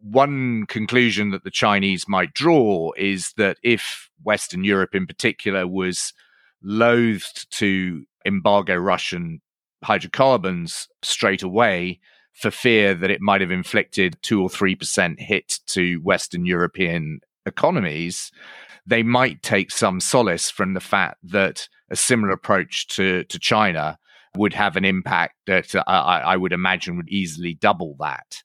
one 0.00 0.66
conclusion 0.66 1.30
that 1.30 1.44
the 1.44 1.50
Chinese 1.50 2.08
might 2.08 2.34
draw 2.34 2.92
is 2.96 3.32
that 3.36 3.58
if 3.62 4.08
Western 4.22 4.64
Europe 4.64 4.94
in 4.94 5.06
particular 5.06 5.66
was 5.66 6.12
loathed 6.62 7.50
to 7.58 8.04
embargo 8.24 8.74
Russian 8.74 9.40
hydrocarbons 9.84 10.88
straight 11.02 11.42
away 11.42 12.00
for 12.32 12.50
fear 12.50 12.94
that 12.94 13.10
it 13.10 13.20
might 13.20 13.40
have 13.40 13.50
inflicted 13.50 14.18
two 14.22 14.42
or 14.42 14.48
three 14.48 14.74
percent 14.74 15.20
hit 15.20 15.60
to 15.66 15.98
Western 15.98 16.44
European 16.44 17.20
economies, 17.46 18.32
they 18.86 19.02
might 19.02 19.42
take 19.42 19.70
some 19.70 20.00
solace 20.00 20.50
from 20.50 20.74
the 20.74 20.80
fact 20.80 21.18
that 21.22 21.68
a 21.90 21.96
similar 21.96 22.32
approach 22.32 22.88
to, 22.88 23.24
to 23.24 23.38
China 23.38 23.98
would 24.36 24.52
have 24.52 24.76
an 24.76 24.84
impact 24.84 25.36
that 25.46 25.74
I, 25.86 26.20
I, 26.20 26.36
would 26.36 26.52
imagine 26.52 26.96
would 26.96 27.08
easily 27.08 27.54
double 27.54 27.94
that. 28.00 28.42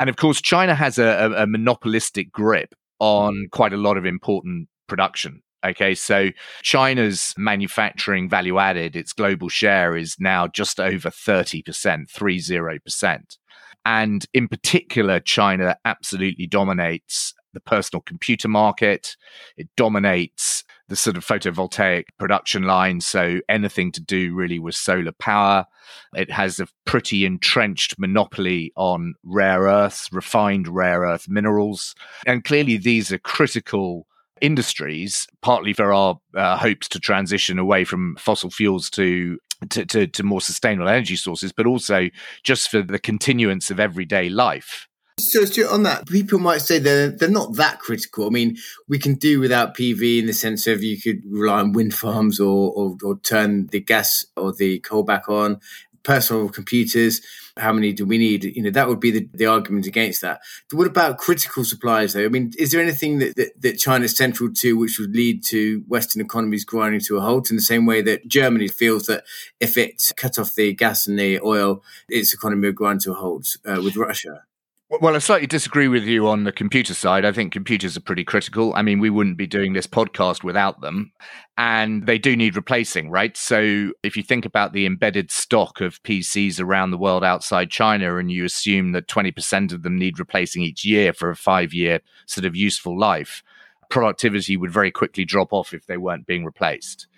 And 0.00 0.08
of 0.08 0.16
course, 0.16 0.40
China 0.40 0.74
has 0.74 0.98
a, 0.98 1.32
a 1.36 1.46
monopolistic 1.46 2.32
grip 2.32 2.74
on 2.98 3.48
quite 3.52 3.74
a 3.74 3.76
lot 3.76 3.98
of 3.98 4.06
important 4.06 4.68
production. 4.86 5.42
Okay, 5.66 5.94
so 5.94 6.30
China's 6.62 7.34
manufacturing 7.36 8.28
value 8.28 8.58
added, 8.58 8.94
its 8.94 9.12
global 9.12 9.48
share 9.48 9.96
is 9.96 10.16
now 10.20 10.46
just 10.46 10.78
over 10.78 11.10
30%, 11.10 11.64
30%. 11.64 13.36
And 13.84 14.26
in 14.32 14.48
particular, 14.48 15.20
China 15.20 15.76
absolutely 15.84 16.46
dominates 16.46 17.34
the 17.52 17.60
personal 17.60 18.02
computer 18.02 18.48
market. 18.48 19.16
It 19.56 19.68
dominates 19.76 20.62
the 20.88 20.96
sort 20.96 21.16
of 21.16 21.26
photovoltaic 21.26 22.04
production 22.18 22.62
line. 22.62 23.00
So 23.00 23.40
anything 23.48 23.90
to 23.92 24.00
do 24.00 24.34
really 24.34 24.58
with 24.58 24.74
solar 24.74 25.12
power. 25.12 25.66
It 26.14 26.30
has 26.30 26.60
a 26.60 26.68
pretty 26.84 27.24
entrenched 27.24 27.98
monopoly 27.98 28.72
on 28.76 29.14
rare 29.24 29.62
earths, 29.62 30.12
refined 30.12 30.68
rare 30.68 31.00
earth 31.00 31.28
minerals. 31.28 31.94
And 32.26 32.44
clearly, 32.44 32.76
these 32.76 33.10
are 33.10 33.18
critical 33.18 34.06
industries, 34.40 35.26
partly 35.42 35.72
for 35.72 35.92
our 35.92 36.18
uh, 36.34 36.56
hopes 36.56 36.88
to 36.88 37.00
transition 37.00 37.58
away 37.58 37.84
from 37.84 38.16
fossil 38.16 38.50
fuels 38.50 38.90
to 38.90 39.38
to, 39.70 39.86
to, 39.86 40.06
to 40.06 40.22
more 40.22 40.42
sustainable 40.42 40.88
energy 40.88 41.16
sources, 41.16 41.50
but 41.50 41.66
also 41.66 42.08
just 42.42 42.70
for 42.70 42.82
the 42.82 42.98
continuance 42.98 43.70
of 43.70 43.80
everyday 43.80 44.28
life. 44.28 44.86
So, 45.18 45.46
Stewart, 45.46 45.72
on 45.72 45.82
that, 45.84 46.06
people 46.06 46.38
might 46.38 46.60
say 46.60 46.78
they're 46.78 47.08
they're 47.08 47.30
not 47.30 47.54
that 47.54 47.78
critical. 47.78 48.26
I 48.26 48.30
mean, 48.30 48.58
we 48.86 48.98
can 48.98 49.14
do 49.14 49.40
without 49.40 49.74
PV 49.74 50.18
in 50.18 50.26
the 50.26 50.34
sense 50.34 50.66
of 50.66 50.82
you 50.82 51.00
could 51.00 51.22
rely 51.26 51.60
on 51.60 51.72
wind 51.72 51.94
farms 51.94 52.38
or, 52.38 52.70
or, 52.72 52.96
or 53.02 53.18
turn 53.20 53.68
the 53.68 53.80
gas 53.80 54.26
or 54.36 54.52
the 54.52 54.78
coal 54.80 55.04
back 55.04 55.30
on 55.30 55.60
personal 56.02 56.50
computers. 56.50 57.22
How 57.58 57.72
many 57.72 57.92
do 57.92 58.04
we 58.04 58.18
need? 58.18 58.44
You 58.44 58.62
know, 58.62 58.70
that 58.70 58.86
would 58.88 59.00
be 59.00 59.10
the, 59.10 59.28
the 59.32 59.46
argument 59.46 59.86
against 59.86 60.20
that. 60.20 60.40
What 60.72 60.86
about 60.86 61.18
critical 61.18 61.64
supplies, 61.64 62.12
though? 62.12 62.24
I 62.24 62.28
mean, 62.28 62.52
is 62.58 62.70
there 62.70 62.82
anything 62.82 63.18
that, 63.20 63.36
that, 63.36 63.60
that 63.62 63.78
China's 63.78 64.16
central 64.16 64.52
to 64.52 64.76
which 64.76 64.98
would 64.98 65.16
lead 65.16 65.42
to 65.44 65.82
Western 65.88 66.20
economies 66.20 66.64
grinding 66.66 67.00
to 67.00 67.16
a 67.16 67.20
halt 67.22 67.48
in 67.50 67.56
the 67.56 67.62
same 67.62 67.86
way 67.86 68.02
that 68.02 68.28
Germany 68.28 68.68
feels 68.68 69.06
that 69.06 69.24
if 69.58 69.78
it 69.78 70.02
cut 70.16 70.38
off 70.38 70.54
the 70.54 70.74
gas 70.74 71.06
and 71.06 71.18
the 71.18 71.40
oil, 71.40 71.82
its 72.08 72.34
economy 72.34 72.68
would 72.68 72.76
grind 72.76 73.00
to 73.02 73.12
a 73.12 73.14
halt 73.14 73.56
uh, 73.64 73.80
with 73.82 73.96
Russia? 73.96 74.44
Well, 74.88 75.16
I 75.16 75.18
slightly 75.18 75.48
disagree 75.48 75.88
with 75.88 76.04
you 76.04 76.28
on 76.28 76.44
the 76.44 76.52
computer 76.52 76.94
side. 76.94 77.24
I 77.24 77.32
think 77.32 77.52
computers 77.52 77.96
are 77.96 78.00
pretty 78.00 78.22
critical. 78.22 78.72
I 78.76 78.82
mean, 78.82 79.00
we 79.00 79.10
wouldn't 79.10 79.36
be 79.36 79.48
doing 79.48 79.72
this 79.72 79.86
podcast 79.88 80.44
without 80.44 80.80
them, 80.80 81.10
and 81.58 82.06
they 82.06 82.18
do 82.18 82.36
need 82.36 82.54
replacing, 82.54 83.10
right? 83.10 83.36
So, 83.36 83.90
if 84.04 84.16
you 84.16 84.22
think 84.22 84.44
about 84.44 84.72
the 84.72 84.86
embedded 84.86 85.32
stock 85.32 85.80
of 85.80 86.00
PCs 86.04 86.60
around 86.60 86.92
the 86.92 86.98
world 86.98 87.24
outside 87.24 87.68
China, 87.68 88.16
and 88.16 88.30
you 88.30 88.44
assume 88.44 88.92
that 88.92 89.08
20% 89.08 89.72
of 89.72 89.82
them 89.82 89.98
need 89.98 90.20
replacing 90.20 90.62
each 90.62 90.84
year 90.84 91.12
for 91.12 91.30
a 91.30 91.36
five 91.36 91.74
year 91.74 91.98
sort 92.26 92.44
of 92.44 92.54
useful 92.54 92.96
life, 92.96 93.42
productivity 93.90 94.56
would 94.56 94.70
very 94.70 94.92
quickly 94.92 95.24
drop 95.24 95.52
off 95.52 95.74
if 95.74 95.86
they 95.86 95.96
weren't 95.96 96.28
being 96.28 96.44
replaced. 96.44 97.08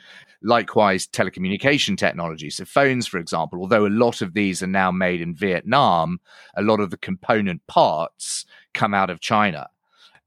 Likewise, 0.43 1.07
telecommunication 1.07 1.99
technology. 1.99 2.49
So, 2.51 2.65
phones, 2.65 3.07
for 3.09 3.19
example, 3.19 3.61
although 3.61 3.87
a 3.87 3.89
lot 3.89 4.23
of 4.23 4.35
these 4.35 4.63
are 4.63 4.69
now 4.69 4.93
made 4.93 5.21
in 5.21 5.35
Vietnam, 5.35 6.21
a 6.57 6.63
lot 6.63 6.81
of 6.81 6.91
the 6.91 6.97
component 6.97 7.67
parts 7.67 8.45
come 8.73 8.95
out 8.95 9.11
of 9.11 9.21
China. 9.21 9.69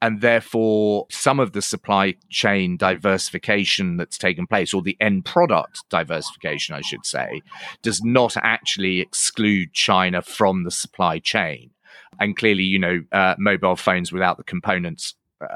And 0.01 0.19
therefore, 0.19 1.05
some 1.11 1.39
of 1.39 1.53
the 1.53 1.61
supply 1.61 2.15
chain 2.29 2.75
diversification 2.75 3.97
that's 3.97 4.17
taken 4.17 4.47
place, 4.47 4.73
or 4.73 4.81
the 4.81 4.97
end 4.99 5.25
product 5.25 5.83
diversification, 5.89 6.75
I 6.75 6.81
should 6.81 7.05
say, 7.05 7.41
does 7.83 8.03
not 8.03 8.35
actually 8.35 8.99
exclude 8.99 9.73
China 9.73 10.21
from 10.23 10.63
the 10.63 10.71
supply 10.71 11.19
chain. 11.19 11.69
And 12.19 12.35
clearly, 12.35 12.63
you 12.63 12.79
know, 12.79 13.03
uh, 13.11 13.35
mobile 13.37 13.75
phones 13.75 14.11
without 14.11 14.37
the 14.37 14.43
components 14.43 15.15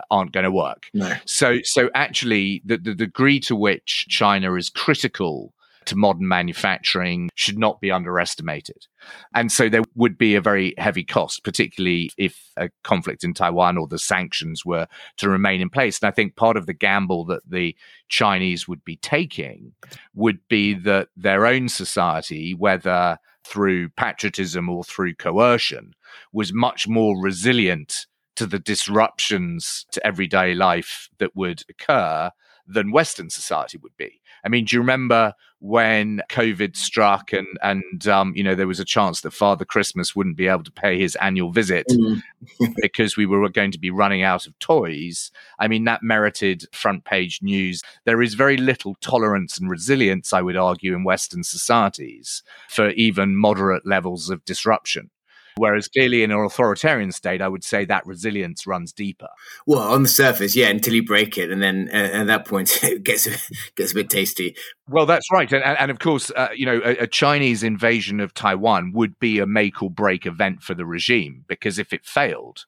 aren't 0.10 0.32
going 0.32 0.44
to 0.44 0.52
work. 0.52 0.90
No. 0.94 1.14
So, 1.26 1.60
so 1.64 1.90
actually, 1.94 2.62
the, 2.66 2.78
the 2.78 2.96
degree 2.96 3.40
to 3.42 3.56
which 3.56 4.08
China 4.10 4.56
is 4.56 4.70
critical 4.70 5.54
to 5.86 5.96
modern 5.96 6.28
manufacturing 6.28 7.30
should 7.36 7.58
not 7.58 7.80
be 7.80 7.92
underestimated. 7.92 8.88
And 9.34 9.52
so 9.52 9.70
there 9.70 9.84
would 9.96 10.18
be 10.18 10.36
a 10.36 10.42
very 10.42 10.74
heavy 10.78 11.04
cost, 11.04 11.44
particularly 11.44 12.10
if 12.18 12.52
a 12.58 12.70
conflict 12.84 13.24
in 13.24 13.34
Taiwan 13.34 13.78
or 13.78 13.88
the 13.88 14.00
sanctions 14.00 14.66
were 14.66 14.88
to 15.18 15.30
remain 15.30 15.62
in 15.62 15.70
place. 15.70 16.00
And 16.02 16.08
I 16.08 16.12
think 16.12 16.36
part 16.36 16.58
of 16.58 16.66
the 16.66 16.74
gamble 16.74 17.26
that 17.26 17.48
the 17.48 17.76
Chinese 18.10 18.68
would 18.68 18.84
be 18.84 18.98
taking 18.98 19.74
would 20.14 20.40
be 20.50 20.74
that 20.74 21.10
their 21.16 21.46
own 21.46 21.70
society, 21.70 22.54
whether 22.54 23.18
through 23.46 23.90
patriotism 23.90 24.70
or 24.70 24.84
through 24.84 25.14
coercion, 25.16 25.94
was 26.34 26.52
much 26.52 26.88
more 26.88 27.22
resilient 27.22 28.08
to 28.36 28.46
the 28.46 28.60
disruptions 28.60 29.86
to 29.92 30.06
everyday 30.06 30.54
life 30.54 31.10
that 31.20 31.36
would 31.36 31.64
occur 31.70 32.32
than 32.68 32.92
Western 32.92 33.30
society 33.30 33.78
would 33.78 33.96
be. 33.98 34.22
I 34.44 34.50
mean, 34.50 34.66
do 34.66 34.76
you 34.76 34.80
remember 34.80 35.34
when 35.60 36.22
COVID 36.30 36.76
struck 36.76 37.34
and 37.34 37.48
and 37.64 38.08
um, 38.08 38.34
you 38.36 38.44
know 38.44 38.54
there 38.54 38.68
was 38.68 38.80
a 38.80 38.86
chance 38.86 39.22
that 39.22 39.32
Father 39.32 39.66
Christmas 39.66 40.16
wouldn't 40.16 40.38
be 40.38 40.48
able 40.48 40.64
to 40.64 40.72
pay 40.72 41.00
his 41.00 41.16
annual 41.16 41.52
visit 41.52 41.88
mm. 41.90 42.22
because 42.82 43.18
we 43.18 43.26
were 43.26 43.50
going 43.50 43.72
to 43.72 43.80
be 43.80 43.90
running 43.90 44.22
out 44.22 44.46
of 44.46 44.58
toys? 44.60 45.32
I 45.58 45.68
mean, 45.68 45.86
that 45.86 46.04
merited 46.04 46.66
front 46.72 47.06
page 47.06 47.40
news. 47.42 47.82
There 48.06 48.22
is 48.22 48.36
very 48.36 48.58
little 48.58 48.96
tolerance 49.02 49.58
and 49.58 49.70
resilience, 49.70 50.34
I 50.34 50.42
would 50.42 50.58
argue, 50.58 50.94
in 50.94 51.04
Western 51.04 51.44
societies 51.44 52.44
for 52.70 52.90
even 52.92 53.36
moderate 53.36 53.86
levels 53.86 54.30
of 54.30 54.46
disruption. 54.46 55.10
Whereas 55.58 55.88
clearly 55.88 56.24
in 56.24 56.32
an 56.32 56.40
authoritarian 56.40 57.12
state, 57.12 57.42
I 57.42 57.48
would 57.48 57.64
say 57.64 57.86
that 57.86 58.06
resilience 58.06 58.68
runs 58.68 58.92
deeper. 58.92 59.30
Well, 59.66 59.80
on 59.80 60.04
the 60.04 60.10
surface, 60.10 60.56
yeah, 60.56 60.68
until 60.68 60.94
you 60.94 61.06
break 61.06 61.38
it, 61.38 61.50
and 61.50 61.62
then 61.62 61.90
uh, 61.94 62.10
at 62.14 62.28
that 62.28 62.46
point, 62.46 62.80
it 62.84 63.04
gets 63.04 63.28
gets 63.76 63.92
a 63.92 63.96
bit 63.96 64.10
tasty. 64.10 64.56
Well, 64.90 65.06
that's 65.06 65.32
right, 65.32 65.52
and 65.52 65.64
and, 65.64 65.92
of 65.92 66.00
course, 66.00 66.32
uh, 66.36 66.50
you 66.54 66.66
know, 66.66 66.82
a, 66.84 67.04
a, 67.04 67.08
Chinese 67.08 67.64
invasion 67.64 68.20
of 68.20 68.34
Taiwan 68.34 68.92
would 68.94 69.18
be 69.20 69.40
a 69.40 69.46
make 69.46 69.82
or 69.82 69.90
break 69.90 70.26
event 70.26 70.62
for 70.62 70.74
the 70.74 70.86
regime 70.86 71.46
because 71.48 71.80
if 71.80 71.94
it 71.94 72.06
failed, 72.06 72.66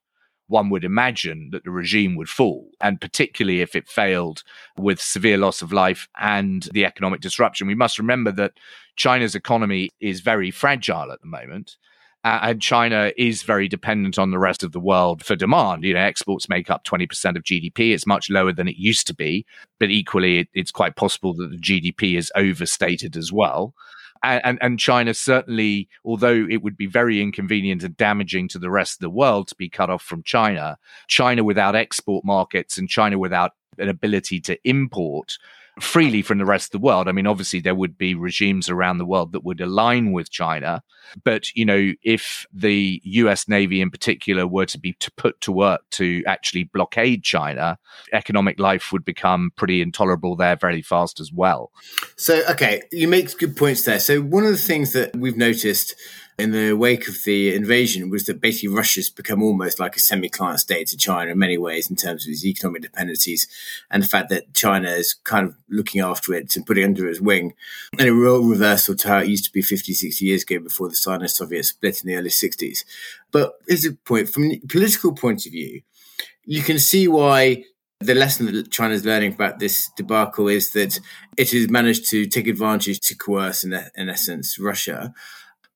one 0.48 0.70
would 0.70 0.84
imagine 0.84 1.50
that 1.52 1.64
the 1.64 1.72
regime 1.72 2.16
would 2.16 2.30
fall, 2.30 2.70
and 2.80 3.02
particularly 3.02 3.62
if 3.62 3.76
it 3.76 3.90
failed 3.90 4.44
with 4.78 5.02
severe 5.02 5.38
loss 5.38 5.62
of 5.62 5.74
life 5.74 6.08
and 6.20 6.70
the 6.72 6.86
economic 6.86 7.20
disruption. 7.20 7.68
We 7.68 7.76
must 7.76 8.00
remember 8.00 8.32
that 8.34 8.54
China's 8.96 9.36
economy 9.36 9.90
is 10.00 10.22
very 10.22 10.52
fragile 10.52 11.12
at 11.12 11.22
the 11.22 11.28
moment. 11.28 11.76
And 12.28 12.62
China 12.62 13.12
is 13.16 13.44
very 13.44 13.68
dependent 13.68 14.20
on 14.20 14.32
the 14.32 14.40
rest 14.40 14.64
of 14.64 14.72
the 14.72 14.80
world 14.80 15.24
for 15.24 15.36
demand. 15.36 15.84
You 15.84 15.94
know, 15.94 16.00
exports 16.00 16.50
make 16.50 16.70
up 16.70 16.84
20% 16.84 17.38
of 17.38 17.44
GDP. 17.44 17.94
It's 17.94 18.08
much 18.08 18.30
lower 18.30 18.52
than 18.52 18.68
it 18.68 18.78
used 18.78 19.08
to 19.08 19.16
be, 19.16 19.46
but 19.80 19.90
equally, 19.90 20.40
it, 20.40 20.50
it's 20.54 20.72
quite 20.72 20.96
possible 20.96 21.34
that 21.36 21.52
the 21.52 21.58
GDP 21.58 22.18
is 22.18 22.32
overstated 22.36 23.16
as 23.16 23.32
well. 23.32 23.74
And, 24.24 24.42
and, 24.44 24.58
and, 24.62 24.80
China 24.80 25.14
certainly, 25.14 25.88
although 26.04 26.48
it 26.50 26.64
would 26.64 26.76
be 26.76 26.88
very 26.88 27.22
inconvenient 27.22 27.84
and 27.84 27.96
damaging 27.96 28.48
to 28.50 28.60
the 28.60 28.72
rest 28.72 28.96
of 28.96 29.02
the 29.02 29.12
world 29.12 29.48
to 29.50 29.56
be 29.56 29.70
cut 29.70 29.92
off 29.92 30.02
from 30.02 30.24
China, 30.24 30.80
China 31.08 31.44
without 31.44 31.76
export 31.76 32.26
markets 32.26 32.80
and 32.80 32.90
China 32.90 33.20
without 33.20 33.52
an 33.78 33.90
ability 33.90 34.42
to 34.42 34.58
import 34.68 35.38
freely 35.80 36.22
from 36.22 36.38
the 36.38 36.46
rest 36.46 36.68
of 36.68 36.80
the 36.80 36.86
world. 36.86 37.08
I 37.08 37.12
mean, 37.12 37.28
obviously, 37.28 37.60
there 37.60 37.76
would 37.76 37.98
be 37.98 38.16
regimes 38.16 38.70
around 38.70 38.98
the 38.98 39.06
world 39.06 39.32
that 39.32 39.44
would 39.44 39.62
align 39.62 40.12
with 40.12 40.30
China. 40.30 40.84
But, 41.24 41.54
you 41.56 41.66
know, 41.66 41.94
if 42.04 42.46
the 42.52 43.02
US 43.04 43.48
Navy 43.48 43.82
in 43.82 43.92
particular 43.92 44.48
were 44.48 44.66
to 44.68 44.80
be 44.80 44.94
to 44.94 45.12
put 45.12 45.40
to 45.42 45.52
work 45.52 45.82
to 45.92 46.24
actually 46.26 46.66
blockade 46.66 47.24
China, 47.24 47.78
economic 48.12 48.60
life 48.60 48.92
would 48.92 49.06
become 49.06 49.52
pretty 49.56 49.82
intolerable 49.82 50.36
there 50.36 50.56
very 50.56 50.82
fast 50.82 51.20
as 51.20 51.32
well. 51.32 51.72
So, 52.16 52.44
okay, 52.50 52.84
you 52.92 53.08
make 53.08 53.38
good 53.38 53.56
points 53.56 53.86
there. 53.86 54.00
So, 54.00 54.22
one 54.22 54.44
of 54.44 54.52
the 54.52 54.58
things 54.58 54.94
that 54.94 55.16
we've 55.16 55.38
noticed 55.38 55.96
in 56.38 56.52
the 56.52 56.74
wake 56.74 57.08
of 57.08 57.24
the 57.24 57.56
invasion 57.56 58.12
was 58.12 58.26
that 58.26 58.40
basically 58.40 58.70
Russia's 58.70 59.10
become 59.10 59.42
almost 59.42 59.80
like 59.80 59.96
a 59.96 60.00
semi-client 60.00 60.60
state 60.60 60.88
to 60.88 60.98
China 60.98 61.32
in 61.32 61.40
many 61.40 61.58
ways 61.58 61.90
in 61.90 61.96
terms 61.96 62.26
of 62.26 62.32
its 62.32 62.46
economic 62.46 62.84
dependencies 62.84 63.48
and 63.90 64.04
the 64.04 64.08
fact 64.08 64.30
that 64.30 64.54
China 64.54 64.90
is 64.90 65.16
kind 65.16 65.48
of 65.48 65.56
looking 65.68 66.00
after 66.00 66.34
it 66.34 66.56
and 66.56 66.66
putting 66.66 66.84
it 66.84 66.88
under 66.88 67.08
its 67.08 67.20
wing. 67.20 67.54
And 67.98 68.08
a 68.08 68.14
real 68.14 68.44
reversal 68.44 68.96
to 68.96 69.08
how 69.08 69.18
it 69.20 69.30
used 69.30 69.46
to 69.46 69.52
be 69.52 69.64
50, 69.64 69.94
60 69.94 70.26
years 70.26 70.44
ago 70.44 70.60
before 70.60 70.90
the 70.90 70.96
Sino-Soviet 70.96 71.64
split 71.64 72.04
in 72.04 72.10
the 72.10 72.16
early 72.16 72.30
60s. 72.30 72.86
But 73.32 73.54
here's 73.68 73.86
a 73.86 73.94
point, 73.94 74.30
from 74.30 74.52
a 74.52 74.60
political 74.60 75.14
point 75.14 75.48
of 75.48 75.54
view, 75.54 75.82
you 76.44 76.62
can 76.62 76.78
see 76.78 77.08
why 77.08 77.64
the 78.00 78.14
lesson 78.14 78.46
that 78.46 78.72
China's 78.72 79.06
learning 79.06 79.34
about 79.34 79.58
this 79.58 79.90
debacle 79.98 80.48
is 80.48 80.72
that 80.74 81.00
it 81.36 81.50
has 81.50 81.68
managed 81.68 82.08
to 82.12 82.28
take 82.28 82.48
advantage 82.48 83.00
to 83.00 83.16
coerce, 83.16 83.64
in, 83.64 83.74
in 83.96 84.08
essence, 84.08 84.60
Russia 84.60 85.16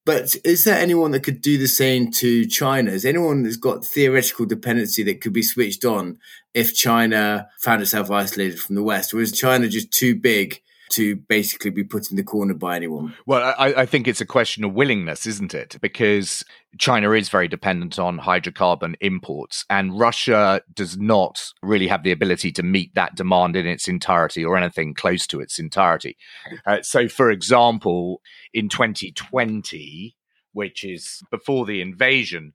but 0.05 0.35
is 0.43 0.63
there 0.63 0.77
anyone 0.77 1.11
that 1.11 1.23
could 1.23 1.41
do 1.41 1.57
the 1.57 1.67
same 1.67 2.11
to 2.13 2.45
China? 2.47 2.91
Is 2.91 3.05
anyone 3.05 3.43
that's 3.43 3.57
got 3.57 3.85
theoretical 3.85 4.45
dependency 4.45 5.03
that 5.03 5.21
could 5.21 5.33
be 5.33 5.43
switched 5.43 5.85
on 5.85 6.17
if 6.53 6.75
China 6.75 7.47
found 7.59 7.81
itself 7.81 8.09
isolated 8.09 8.59
from 8.59 8.75
the 8.75 8.83
West? 8.83 9.13
Or 9.13 9.21
is 9.21 9.31
China 9.31 9.67
just 9.67 9.91
too 9.91 10.15
big 10.15 10.61
to 10.91 11.15
basically 11.15 11.71
be 11.71 11.83
put 11.83 12.09
in 12.11 12.17
the 12.17 12.23
corner 12.23 12.53
by 12.53 12.75
anyone? 12.75 13.15
Well, 13.25 13.53
I, 13.57 13.73
I, 13.73 13.85
think 13.85 14.07
it's 14.07 14.21
a 14.21 14.25
question 14.25 14.63
of 14.63 14.73
willingness, 14.73 15.25
isn't 15.25 15.53
it? 15.53 15.77
Because 15.81 16.43
China 16.77 17.11
is 17.11 17.29
very 17.29 17.47
dependent 17.47 17.97
on 17.97 18.19
hydrocarbon 18.19 18.95
imports, 19.01 19.65
and 19.69 19.97
Russia 19.97 20.61
does 20.73 20.97
not 20.97 21.53
really 21.61 21.87
have 21.87 22.03
the 22.03 22.11
ability 22.11 22.51
to 22.53 22.63
meet 22.63 22.93
that 22.95 23.15
demand 23.15 23.55
in 23.55 23.65
its 23.65 23.87
entirety 23.87 24.45
or 24.45 24.57
anything 24.57 24.93
close 24.93 25.25
to 25.27 25.39
its 25.39 25.59
entirety. 25.59 26.17
Uh, 26.65 26.81
so, 26.81 27.07
for 27.07 27.31
example, 27.31 28.21
in 28.53 28.69
2020, 28.69 30.15
which 30.53 30.83
is 30.83 31.21
before 31.31 31.65
the 31.65 31.81
invasion 31.81 32.53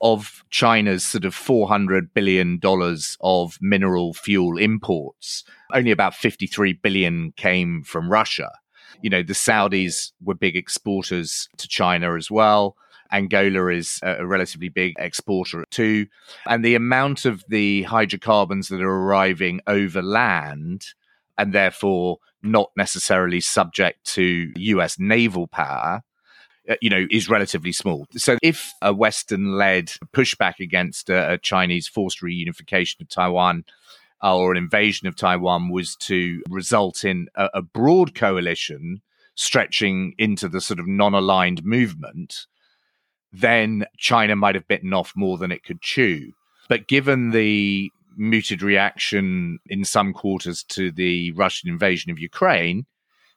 of 0.00 0.44
China's 0.50 1.04
sort 1.04 1.24
of 1.24 1.34
$400 1.34 2.08
billion 2.14 2.60
of 3.20 3.58
mineral 3.60 4.14
fuel 4.14 4.58
imports, 4.58 5.44
only 5.72 5.90
about 5.90 6.14
53 6.14 6.74
billion 6.74 7.32
came 7.32 7.82
from 7.82 8.10
Russia. 8.10 8.50
You 9.02 9.10
know, 9.10 9.22
the 9.22 9.32
Saudis 9.32 10.12
were 10.22 10.34
big 10.34 10.56
exporters 10.56 11.48
to 11.58 11.68
China 11.68 12.16
as 12.16 12.30
well. 12.30 12.76
Angola 13.10 13.68
is 13.68 14.00
a 14.02 14.26
relatively 14.26 14.68
big 14.68 14.94
exporter 14.98 15.64
too. 15.70 16.06
And 16.46 16.64
the 16.64 16.74
amount 16.74 17.24
of 17.24 17.44
the 17.48 17.82
hydrocarbons 17.84 18.68
that 18.68 18.82
are 18.82 18.90
arriving 18.90 19.60
over 19.66 20.02
land 20.02 20.84
and 21.38 21.52
therefore 21.52 22.18
not 22.42 22.70
necessarily 22.76 23.40
subject 23.40 24.04
to 24.04 24.52
US 24.56 24.98
naval 24.98 25.46
power 25.46 26.02
you 26.80 26.90
know, 26.90 27.06
is 27.10 27.28
relatively 27.28 27.72
small. 27.72 28.06
So 28.16 28.36
if 28.42 28.72
a 28.82 28.92
Western 28.92 29.52
led 29.52 29.86
pushback 30.12 30.60
against 30.60 31.08
a, 31.08 31.32
a, 31.32 31.38
Chinese 31.38 31.88
forced 31.88 32.20
reunification 32.20 33.00
of 33.00 33.08
Taiwan 33.08 33.64
uh, 34.22 34.36
or 34.36 34.52
an 34.52 34.58
invasion 34.58 35.08
of 35.08 35.16
Taiwan 35.16 35.70
was 35.70 35.96
to 35.96 36.42
result 36.48 37.04
in 37.04 37.28
a, 37.34 37.48
a 37.54 37.62
broad 37.62 38.14
coalition 38.14 39.00
stretching 39.34 40.14
into 40.18 40.48
the 40.48 40.60
sort 40.60 40.80
of 40.80 40.86
non 40.86 41.14
aligned 41.14 41.64
movement, 41.64 42.46
then 43.32 43.86
China 43.96 44.34
might 44.36 44.54
have 44.54 44.68
bitten 44.68 44.92
off 44.92 45.12
more 45.14 45.38
than 45.38 45.52
it 45.52 45.64
could 45.64 45.80
chew. 45.80 46.32
But 46.68 46.88
given 46.88 47.30
the 47.30 47.90
muted 48.16 48.62
reaction 48.62 49.60
in 49.66 49.84
some 49.84 50.12
quarters 50.12 50.64
to 50.64 50.90
the 50.90 51.30
Russian 51.32 51.70
invasion 51.70 52.10
of 52.10 52.18
Ukraine, 52.18 52.84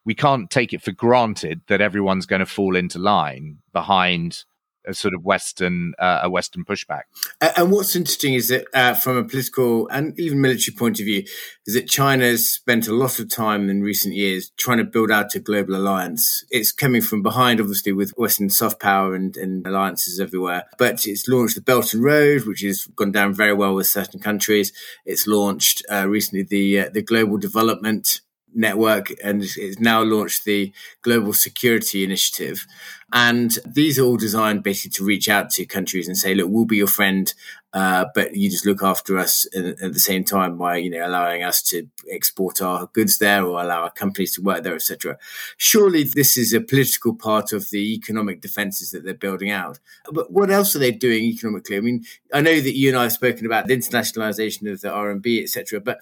we 0.05 0.15
can't 0.15 0.49
take 0.49 0.73
it 0.73 0.81
for 0.81 0.91
granted 0.91 1.61
that 1.67 1.81
everyone's 1.81 2.25
going 2.25 2.39
to 2.39 2.45
fall 2.45 2.75
into 2.75 2.99
line 2.99 3.59
behind 3.73 4.43
a 4.87 4.93
sort 4.93 5.13
of 5.13 5.23
Western 5.23 5.93
uh, 5.99 6.21
a 6.23 6.29
Western 6.29 6.65
pushback. 6.65 7.03
And 7.39 7.71
what's 7.71 7.95
interesting 7.95 8.33
is 8.33 8.49
that 8.49 8.65
uh, 8.73 8.93
from 8.93 9.17
a 9.17 9.23
political 9.23 9.87
and 9.89 10.19
even 10.19 10.41
military 10.41 10.75
point 10.75 10.99
of 10.99 11.05
view, 11.05 11.23
is 11.65 11.75
that 11.75 11.87
China's 11.87 12.49
spent 12.49 12.87
a 12.87 12.93
lot 12.93 13.19
of 13.19 13.29
time 13.29 13.69
in 13.69 13.81
recent 13.81 14.15
years 14.15 14.51
trying 14.57 14.79
to 14.79 14.83
build 14.83 15.11
out 15.11 15.35
a 15.35 15.39
global 15.39 15.75
alliance. 15.75 16.43
It's 16.49 16.71
coming 16.71 17.01
from 17.01 17.21
behind, 17.21 17.59
obviously, 17.59 17.91
with 17.91 18.11
Western 18.17 18.49
soft 18.49 18.79
power 18.79 19.13
and, 19.13 19.35
and 19.37 19.65
alliances 19.65 20.19
everywhere. 20.19 20.65
But 20.77 21.05
it's 21.05 21.27
launched 21.27 21.55
the 21.55 21.61
Belt 21.61 21.93
and 21.93 22.03
Road, 22.03 22.47
which 22.47 22.61
has 22.61 22.85
gone 22.95 23.11
down 23.11 23.33
very 23.33 23.53
well 23.53 23.75
with 23.75 23.87
certain 23.87 24.19
countries. 24.19 24.73
It's 25.05 25.27
launched 25.27 25.83
uh, 25.91 26.07
recently 26.07 26.43
the 26.43 26.79
uh, 26.81 26.89
the 26.91 27.01
Global 27.01 27.37
Development 27.37 28.21
network 28.53 29.13
and 29.23 29.43
it's 29.43 29.79
now 29.79 30.01
launched 30.01 30.45
the 30.45 30.71
Global 31.01 31.33
Security 31.33 32.03
Initiative. 32.03 32.65
And 33.13 33.57
these 33.65 33.99
are 33.99 34.03
all 34.03 34.17
designed 34.17 34.63
basically 34.63 34.91
to 34.91 35.03
reach 35.03 35.27
out 35.27 35.49
to 35.51 35.65
countries 35.65 36.07
and 36.07 36.17
say, 36.17 36.33
look, 36.33 36.47
we'll 36.49 36.65
be 36.65 36.77
your 36.77 36.87
friend, 36.87 37.33
uh, 37.73 38.05
but 38.15 38.35
you 38.35 38.49
just 38.49 38.65
look 38.65 38.81
after 38.81 39.17
us 39.17 39.45
at, 39.53 39.65
at, 39.65 39.93
the 39.93 39.99
same 39.99 40.23
time 40.23 40.57
by, 40.57 40.77
you 40.77 40.89
know, 40.89 41.05
allowing 41.05 41.43
us 41.43 41.61
to 41.61 41.87
export 42.09 42.61
our 42.61 42.87
goods 42.93 43.17
there 43.17 43.43
or 43.43 43.61
allow 43.61 43.83
our 43.83 43.91
companies 43.91 44.33
to 44.35 44.41
work 44.41 44.63
there, 44.63 44.75
etc. 44.75 45.17
Surely 45.57 46.03
this 46.03 46.37
is 46.37 46.53
a 46.53 46.61
political 46.61 47.13
part 47.13 47.51
of 47.51 47.69
the 47.69 47.93
economic 47.93 48.39
defenses 48.39 48.91
that 48.91 49.03
they're 49.03 49.13
building 49.13 49.51
out. 49.51 49.79
But 50.11 50.31
what 50.31 50.49
else 50.49 50.73
are 50.75 50.79
they 50.79 50.91
doing 50.91 51.23
economically? 51.23 51.75
I 51.75 51.81
mean, 51.81 52.05
I 52.33 52.39
know 52.39 52.59
that 52.59 52.77
you 52.77 52.89
and 52.89 52.97
I 52.97 53.03
have 53.03 53.13
spoken 53.13 53.45
about 53.45 53.67
the 53.67 53.75
internationalization 53.75 54.71
of 54.71 54.79
the 54.79 54.89
RMB, 54.89 55.43
etc. 55.43 55.81
But 55.81 55.99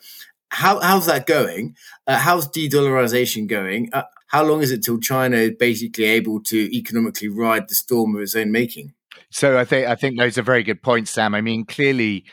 how 0.50 0.79
how's 0.79 1.06
that 1.06 1.25
going? 1.25 1.75
Uh, 2.08 2.18
how's 2.18 2.48
de-dollarization 2.48 3.48
going? 3.48 3.89
Uh, 3.94 4.03
how 4.27 4.44
long 4.44 4.62
is 4.62 4.72
it 4.72 4.84
till 4.84 5.00
China 5.00 5.38
is 5.38 5.51
basically 5.58 6.06
able 6.06 6.41
to 6.44 6.75
economically 6.75 7.27
ride 7.27 7.68
the 7.68 7.75
storm 7.75 8.15
of 8.15 8.22
its 8.22 8.36
own 8.36 8.51
making? 8.51 8.94
So 9.32 9.58
I 9.58 9.65
think 9.65 9.88
I 9.88 9.96
think 9.96 10.18
those 10.18 10.38
are 10.38 10.44
very 10.44 10.63
good 10.63 10.82
points, 10.82 11.12
Sam. 11.12 11.36
I 11.36 11.41
mean, 11.41 11.65
clearly, 11.65 12.25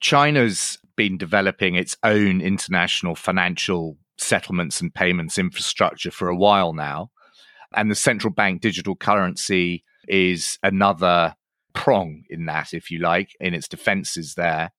China's 0.00 0.78
been 0.96 1.16
developing 1.16 1.76
its 1.76 1.96
own 2.02 2.40
international 2.40 3.14
financial 3.14 3.96
settlements 4.18 4.80
and 4.80 4.92
payments 4.92 5.38
infrastructure 5.38 6.10
for 6.10 6.28
a 6.28 6.36
while 6.36 6.72
now, 6.72 7.10
and 7.74 7.90
the 7.90 7.94
central 7.94 8.32
bank 8.32 8.60
digital 8.60 8.96
currency 8.96 9.84
is 10.08 10.58
another 10.62 11.34
prong 11.72 12.24
in 12.28 12.46
that, 12.46 12.74
if 12.74 12.90
you 12.90 12.98
like, 12.98 13.36
in 13.40 13.54
its 13.54 13.68
defenses 13.68 14.34
there. 14.34 14.72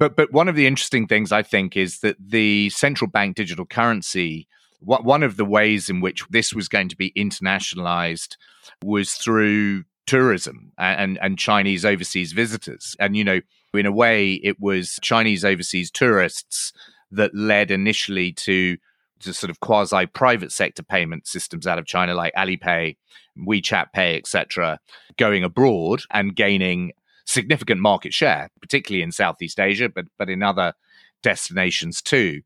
But 0.00 0.16
but 0.16 0.32
one 0.32 0.48
of 0.48 0.56
the 0.56 0.66
interesting 0.66 1.06
things 1.06 1.30
I 1.30 1.44
think 1.44 1.76
is 1.76 2.00
that 2.00 2.16
the 2.18 2.70
central 2.70 3.08
bank 3.08 3.36
digital 3.36 3.66
currency 3.66 4.48
one 4.82 5.22
of 5.22 5.36
the 5.36 5.44
ways 5.44 5.90
in 5.90 6.00
which 6.00 6.24
this 6.30 6.54
was 6.54 6.68
going 6.68 6.88
to 6.88 6.96
be 6.96 7.12
internationalized 7.12 8.36
was 8.82 9.12
through 9.12 9.84
tourism 10.06 10.72
and, 10.78 11.18
and 11.22 11.38
Chinese 11.38 11.84
overseas 11.84 12.32
visitors. 12.32 12.96
And, 12.98 13.16
you 13.16 13.24
know, 13.24 13.40
in 13.74 13.86
a 13.86 13.92
way, 13.92 14.34
it 14.42 14.58
was 14.58 14.98
Chinese 15.02 15.44
overseas 15.44 15.90
tourists 15.90 16.72
that 17.12 17.34
led 17.34 17.70
initially 17.70 18.32
to, 18.32 18.76
to 19.20 19.34
sort 19.34 19.50
of 19.50 19.60
quasi 19.60 20.06
private 20.06 20.50
sector 20.50 20.82
payment 20.82 21.26
systems 21.26 21.66
out 21.66 21.78
of 21.78 21.86
China, 21.86 22.14
like 22.14 22.34
Alipay, 22.34 22.96
WeChat 23.38 23.92
Pay, 23.92 24.16
etc., 24.16 24.80
going 25.16 25.44
abroad 25.44 26.02
and 26.10 26.34
gaining 26.34 26.92
significant 27.30 27.80
market 27.80 28.12
share, 28.12 28.50
particularly 28.60 29.02
in 29.02 29.12
Southeast 29.12 29.60
Asia, 29.60 29.88
but 29.88 30.06
but 30.18 30.28
in 30.28 30.42
other 30.42 30.74
destinations 31.22 32.02
too. 32.02 32.42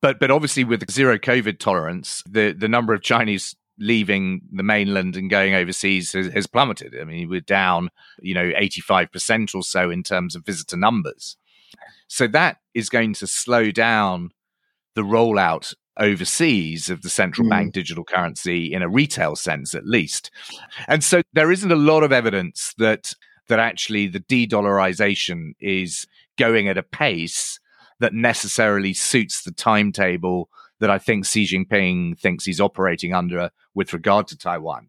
But 0.00 0.20
but 0.20 0.30
obviously 0.30 0.64
with 0.64 0.90
zero 0.90 1.18
COVID 1.18 1.58
tolerance, 1.58 2.22
the 2.28 2.52
the 2.52 2.68
number 2.68 2.94
of 2.94 3.02
Chinese 3.02 3.56
leaving 3.78 4.42
the 4.52 4.62
mainland 4.62 5.16
and 5.16 5.30
going 5.30 5.54
overseas 5.54 6.12
has, 6.12 6.26
has 6.32 6.46
plummeted. 6.46 6.94
I 7.00 7.04
mean, 7.04 7.28
we're 7.28 7.40
down, 7.40 7.88
you 8.20 8.34
know, 8.34 8.52
eighty 8.56 8.80
five 8.80 9.10
percent 9.10 9.54
or 9.54 9.62
so 9.62 9.90
in 9.90 10.02
terms 10.02 10.36
of 10.36 10.46
visitor 10.46 10.76
numbers. 10.76 11.36
So 12.08 12.26
that 12.28 12.58
is 12.74 12.88
going 12.88 13.14
to 13.14 13.26
slow 13.26 13.70
down 13.70 14.30
the 14.94 15.02
rollout 15.02 15.74
overseas 15.96 16.90
of 16.90 17.02
the 17.02 17.10
central 17.10 17.46
mm. 17.46 17.50
bank 17.50 17.72
digital 17.72 18.04
currency 18.04 18.72
in 18.72 18.82
a 18.82 18.88
retail 18.88 19.36
sense, 19.36 19.74
at 19.74 19.86
least. 19.86 20.30
And 20.88 21.04
so 21.04 21.22
there 21.32 21.52
isn't 21.52 21.72
a 21.72 21.76
lot 21.76 22.02
of 22.02 22.12
evidence 22.12 22.74
that 22.78 23.14
that 23.50 23.60
actually 23.60 24.06
the 24.06 24.20
de 24.20 24.46
dollarization 24.46 25.52
is 25.60 26.06
going 26.38 26.68
at 26.68 26.78
a 26.78 26.82
pace 26.82 27.60
that 28.00 28.14
necessarily 28.14 28.94
suits 28.94 29.42
the 29.42 29.52
timetable 29.52 30.48
that 30.80 30.90
I 30.90 30.98
think 30.98 31.26
Xi 31.26 31.44
Jinping 31.44 32.18
thinks 32.18 32.46
he's 32.46 32.60
operating 32.60 33.12
under 33.12 33.50
with 33.74 33.92
regard 33.92 34.26
to 34.28 34.38
Taiwan. 34.38 34.88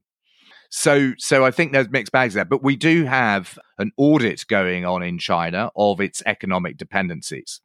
So, 0.70 1.12
so 1.18 1.44
I 1.44 1.52
think 1.52 1.74
there's 1.74 1.90
mixed 1.90 2.14
bags 2.14 2.34
there, 2.34 2.46
but 2.46 2.64
we 2.64 2.78
do 2.78 3.04
have 3.04 3.60
an 3.78 3.92
audit 3.98 4.46
going 4.48 4.86
on 4.86 5.04
in 5.04 5.18
China 5.18 5.70
of 5.76 6.00
its 6.00 6.24
economic 6.26 6.78
dependencies. 6.78 7.60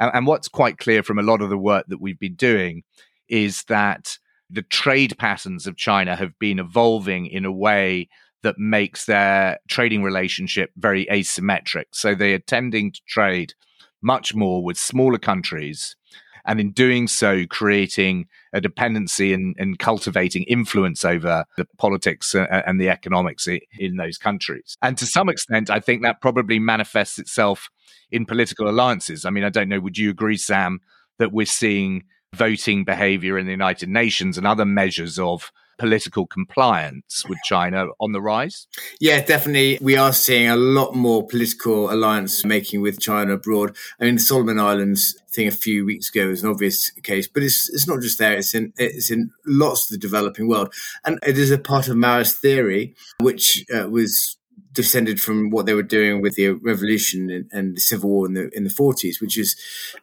And, 0.00 0.10
and 0.14 0.26
what's 0.26 0.48
quite 0.48 0.78
clear 0.78 1.02
from 1.02 1.18
a 1.18 1.22
lot 1.22 1.42
of 1.42 1.50
the 1.50 1.58
work 1.58 1.84
that 1.88 2.00
we've 2.00 2.18
been 2.18 2.34
doing 2.34 2.84
is 3.28 3.64
that 3.64 4.16
the 4.48 4.62
trade 4.62 5.18
patterns 5.18 5.66
of 5.66 5.76
China 5.76 6.16
have 6.16 6.38
been 6.38 6.58
evolving 6.58 7.26
in 7.26 7.44
a 7.44 7.52
way 7.52 8.08
that 8.46 8.58
makes 8.58 9.06
their 9.06 9.58
trading 9.66 10.04
relationship 10.04 10.70
very 10.76 11.04
asymmetric. 11.06 11.86
So 11.90 12.14
they 12.14 12.32
are 12.32 12.38
tending 12.38 12.92
to 12.92 13.00
trade 13.08 13.54
much 14.00 14.36
more 14.36 14.62
with 14.62 14.78
smaller 14.78 15.18
countries. 15.18 15.96
And 16.44 16.60
in 16.60 16.70
doing 16.70 17.08
so, 17.08 17.44
creating 17.50 18.28
a 18.52 18.60
dependency 18.60 19.32
and, 19.32 19.56
and 19.58 19.80
cultivating 19.80 20.44
influence 20.44 21.04
over 21.04 21.44
the 21.56 21.66
politics 21.76 22.36
uh, 22.36 22.42
uh, 22.42 22.62
and 22.64 22.80
the 22.80 22.88
economics 22.88 23.48
in 23.48 23.96
those 23.96 24.16
countries. 24.16 24.76
And 24.80 24.96
to 24.98 25.06
some 25.06 25.28
extent, 25.28 25.70
I 25.70 25.80
think 25.80 26.02
that 26.02 26.20
probably 26.20 26.60
manifests 26.60 27.18
itself 27.18 27.68
in 28.12 28.26
political 28.26 28.68
alliances. 28.68 29.24
I 29.24 29.30
mean, 29.30 29.42
I 29.42 29.50
don't 29.50 29.68
know, 29.68 29.80
would 29.80 29.98
you 29.98 30.08
agree, 30.08 30.36
Sam, 30.36 30.78
that 31.18 31.32
we're 31.32 31.46
seeing 31.46 32.04
voting 32.32 32.84
behavior 32.84 33.38
in 33.38 33.46
the 33.46 33.58
United 33.60 33.88
Nations 33.88 34.38
and 34.38 34.46
other 34.46 34.64
measures 34.64 35.18
of 35.18 35.50
political 35.78 36.26
compliance 36.26 37.24
with 37.28 37.38
China 37.44 37.86
on 38.00 38.12
the 38.12 38.20
rise? 38.20 38.66
Yeah, 39.00 39.24
definitely. 39.24 39.78
We 39.80 39.96
are 39.96 40.12
seeing 40.12 40.48
a 40.48 40.56
lot 40.56 40.94
more 40.94 41.26
political 41.26 41.92
alliance 41.92 42.44
making 42.44 42.82
with 42.82 43.00
China 43.00 43.34
abroad. 43.34 43.76
I 44.00 44.04
mean, 44.04 44.16
the 44.16 44.20
Solomon 44.20 44.58
Islands 44.58 45.14
thing 45.30 45.46
a 45.46 45.52
few 45.52 45.84
weeks 45.84 46.08
ago 46.08 46.30
is 46.30 46.42
an 46.42 46.50
obvious 46.50 46.90
case, 47.02 47.28
but 47.28 47.42
it's 47.42 47.68
it's 47.68 47.86
not 47.86 48.00
just 48.00 48.18
there. 48.18 48.36
It's 48.36 48.54
in 48.54 48.72
it's 48.76 49.10
in 49.10 49.30
lots 49.44 49.84
of 49.84 49.90
the 49.90 49.98
developing 49.98 50.48
world, 50.48 50.72
and 51.04 51.18
it 51.26 51.38
is 51.38 51.50
a 51.50 51.58
part 51.58 51.88
of 51.88 51.96
Maoist 51.96 52.40
theory, 52.40 52.94
which 53.20 53.64
uh, 53.74 53.88
was 53.88 54.35
descended 54.76 55.20
from 55.20 55.50
what 55.50 55.66
they 55.66 55.74
were 55.74 55.82
doing 55.82 56.20
with 56.20 56.36
the 56.36 56.50
revolution 56.50 57.30
and, 57.30 57.50
and, 57.50 57.76
the 57.76 57.80
civil 57.80 58.10
war 58.10 58.26
in 58.26 58.34
the 58.34 58.48
in 58.56 58.62
the 58.62 58.70
40s, 58.70 59.20
which 59.20 59.36
is 59.36 59.56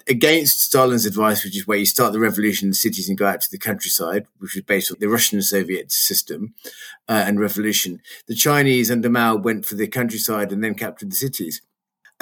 against 0.07 0.59
Stalin's 0.59 1.05
advice, 1.05 1.45
which 1.45 1.55
is 1.55 1.65
where 1.65 1.77
you 1.77 1.85
start 1.85 2.11
the 2.11 2.19
revolution 2.19 2.65
in 2.65 2.71
the 2.71 2.75
cities 2.75 3.07
and 3.07 3.17
go 3.17 3.27
out 3.27 3.39
to 3.41 3.51
the 3.51 3.57
countryside, 3.57 4.25
which 4.39 4.55
was 4.55 4.63
based 4.63 4.91
on 4.91 4.97
the 4.99 5.07
Russian 5.07 5.41
Soviet 5.41 5.91
system 5.91 6.55
uh, 7.07 7.23
and 7.25 7.39
revolution. 7.39 8.01
The 8.27 8.35
Chinese 8.35 8.91
under 8.91 9.09
Mao 9.09 9.37
went 9.37 9.65
for 9.65 9.75
the 9.75 9.87
countryside 9.87 10.51
and 10.51 10.63
then 10.63 10.75
captured 10.75 11.11
the 11.11 11.15
cities. 11.15 11.61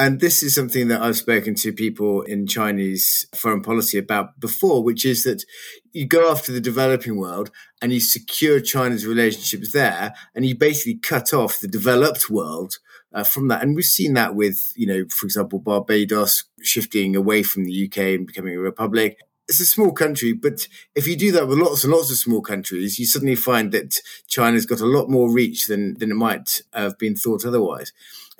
And 0.01 0.19
this 0.19 0.41
is 0.41 0.55
something 0.55 0.87
that 0.87 1.03
I've 1.03 1.15
spoken 1.15 1.53
to 1.53 1.71
people 1.71 2.23
in 2.23 2.47
Chinese 2.47 3.27
foreign 3.35 3.61
policy 3.61 3.99
about 3.99 4.39
before, 4.39 4.81
which 4.81 5.05
is 5.05 5.25
that 5.25 5.45
you 5.91 6.07
go 6.07 6.31
after 6.31 6.51
the 6.51 6.59
developing 6.59 7.17
world 7.17 7.51
and 7.83 7.93
you 7.93 7.99
secure 7.99 8.59
China's 8.59 9.05
relationships 9.05 9.73
there, 9.73 10.15
and 10.33 10.43
you 10.43 10.57
basically 10.57 10.95
cut 10.95 11.35
off 11.35 11.59
the 11.59 11.67
developed 11.67 12.31
world 12.31 12.79
uh, 13.13 13.23
from 13.23 13.47
that. 13.49 13.61
And 13.61 13.75
we've 13.75 13.85
seen 13.85 14.15
that 14.15 14.33
with, 14.33 14.73
you 14.75 14.87
know, 14.87 15.05
for 15.07 15.27
example, 15.27 15.59
Barbados 15.59 16.45
shifting 16.63 17.15
away 17.15 17.43
from 17.43 17.65
the 17.65 17.85
UK 17.85 17.97
and 17.97 18.25
becoming 18.25 18.55
a 18.55 18.59
republic 18.59 19.19
it's 19.51 19.59
a 19.59 19.65
small 19.65 19.91
country, 19.91 20.31
but 20.31 20.65
if 20.95 21.07
you 21.07 21.17
do 21.17 21.33
that 21.33 21.45
with 21.45 21.57
lots 21.57 21.83
and 21.83 21.91
lots 21.91 22.09
of 22.09 22.15
small 22.15 22.41
countries, 22.41 22.97
you 22.97 23.05
suddenly 23.05 23.35
find 23.35 23.73
that 23.73 23.99
China's 24.29 24.65
got 24.65 24.79
a 24.79 24.85
lot 24.85 25.09
more 25.09 25.29
reach 25.29 25.67
than, 25.67 25.97
than 25.97 26.09
it 26.09 26.15
might 26.15 26.61
have 26.71 26.97
been 26.97 27.15
thought 27.15 27.45
otherwise. 27.45 27.91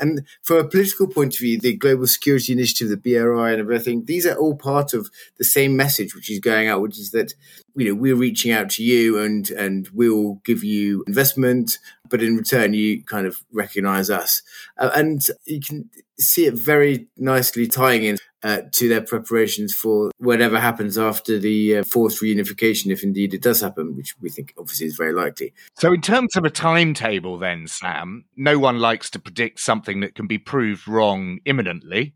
And 0.02 0.26
from 0.42 0.58
a 0.58 0.68
political 0.68 1.08
point 1.08 1.36
of 1.36 1.40
view, 1.40 1.60
the 1.60 1.78
Global 1.78 2.08
Security 2.08 2.52
Initiative, 2.52 2.90
the 2.90 2.98
BRI, 2.98 3.52
and 3.52 3.62
everything, 3.62 4.06
these 4.06 4.26
are 4.26 4.36
all 4.36 4.56
part 4.56 4.94
of 4.94 5.10
the 5.38 5.46
same 5.46 5.78
message, 5.78 6.16
which 6.16 6.30
is 6.30 6.40
going 6.40 6.68
out, 6.68 6.82
which 6.82 6.98
is 6.98 7.12
that 7.12 7.36
you 7.76 7.88
know 7.88 7.96
we're 7.96 8.16
reaching 8.16 8.52
out 8.52 8.70
to 8.72 8.84
you 8.84 9.20
and 9.20 9.50
and 9.52 9.90
we'll 9.94 10.36
give 10.46 10.64
you 10.64 11.04
investment, 11.08 11.78
but 12.10 12.22
in 12.22 12.36
return 12.36 12.74
you 12.74 13.04
kind 13.04 13.26
of 13.26 13.44
recognise 13.52 14.10
us, 14.10 14.42
uh, 14.78 14.92
and 14.96 15.26
you 15.46 15.60
can 15.60 15.90
see 16.20 16.46
it 16.46 16.54
very 16.54 17.08
nicely 17.18 17.68
tying 17.68 18.04
in 18.04 18.18
uh, 18.44 18.62
to 18.72 18.88
their 18.88 19.02
preparations 19.02 19.74
for 19.74 20.12
whatever 20.18 20.60
happens 20.60 20.98
after 20.98 21.38
the 21.38 21.78
uh, 21.78 21.84
forced 21.84 22.22
reunification, 22.22 22.92
if 22.92 23.04
indeed 23.04 23.34
it 23.34 23.42
does 23.42 23.62
happen, 23.62 23.96
which 23.96 24.16
we 24.20 24.30
think 24.30 24.54
obviously 24.58 24.88
is 24.88 24.96
very 24.96 25.14
likely. 25.14 25.54
So, 25.78 25.94
in 25.94 26.02
terms 26.02 26.36
of 26.36 26.46
a 26.46 26.50
timetable, 26.50 27.38
then, 27.38 27.68
Sam, 27.68 28.26
no 28.36 28.58
one 28.58 28.80
likes 28.80 29.10
to 29.12 29.20
predict 29.20 29.60
something 29.60 30.00
that 30.02 30.16
can 30.16 30.28
be 30.28 30.38
proved 30.38 30.88
wrong 30.88 31.40
imminently, 31.46 32.16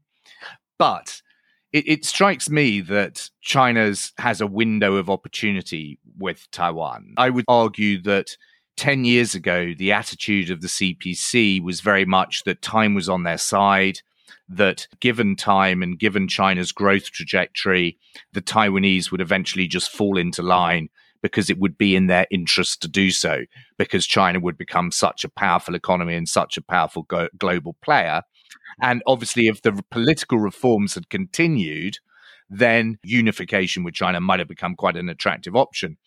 but 0.77 1.21
it, 1.75 1.89
it 1.89 2.05
strikes 2.05 2.49
me 2.49 2.79
that 2.79 3.29
China's 3.41 4.13
has 4.17 4.39
a 4.39 4.47
window 4.47 4.95
of 4.95 5.09
opportunity 5.09 5.99
with 6.17 6.49
Taiwan. 6.51 7.13
I 7.17 7.29
would 7.29 7.43
argue 7.49 8.01
that 8.03 8.38
10 8.77 9.03
years 9.03 9.35
ago, 9.35 9.73
the 9.77 9.91
attitude 9.91 10.49
of 10.49 10.61
the 10.61 10.69
CPC 10.69 11.61
was 11.61 11.81
very 11.81 12.05
much 12.05 12.45
that 12.45 12.61
time 12.61 12.95
was 12.95 13.09
on 13.09 13.23
their 13.23 13.38
side, 13.38 13.99
that 14.47 14.88
given 15.01 15.35
time 15.35 15.83
and 15.83 15.99
given 15.99 16.29
China's 16.29 16.71
growth 16.71 17.11
trajectory, 17.11 17.97
the 18.31 18.41
Taiwanese 18.41 19.11
would 19.11 19.19
eventually 19.19 19.67
just 19.67 19.91
fall 19.91 20.17
into 20.17 20.41
line 20.41 20.88
because 21.21 21.49
it 21.49 21.59
would 21.59 21.77
be 21.77 21.93
in 21.93 22.07
their 22.07 22.25
interest 22.31 22.81
to 22.83 22.88
do 22.88 23.11
so, 23.11 23.41
because 23.77 24.05
China 24.05 24.39
would 24.39 24.57
become 24.57 24.91
such 24.91 25.25
a 25.25 25.29
powerful 25.29 25.75
economy 25.75 26.15
and 26.15 26.29
such 26.29 26.55
a 26.55 26.61
powerful 26.61 27.03
go- 27.03 27.27
global 27.38 27.75
player. 27.81 28.21
And 28.81 29.01
obviously, 29.07 29.47
if 29.47 29.61
the 29.61 29.83
political 29.89 30.39
reforms 30.39 30.95
had 30.95 31.09
continued, 31.09 31.97
then 32.49 32.99
unification 33.03 33.83
with 33.83 33.93
China 33.93 34.19
might 34.19 34.39
have 34.39 34.47
become 34.47 34.75
quite 34.75 34.97
an 34.97 35.09
attractive 35.09 35.55
option. 35.55 35.97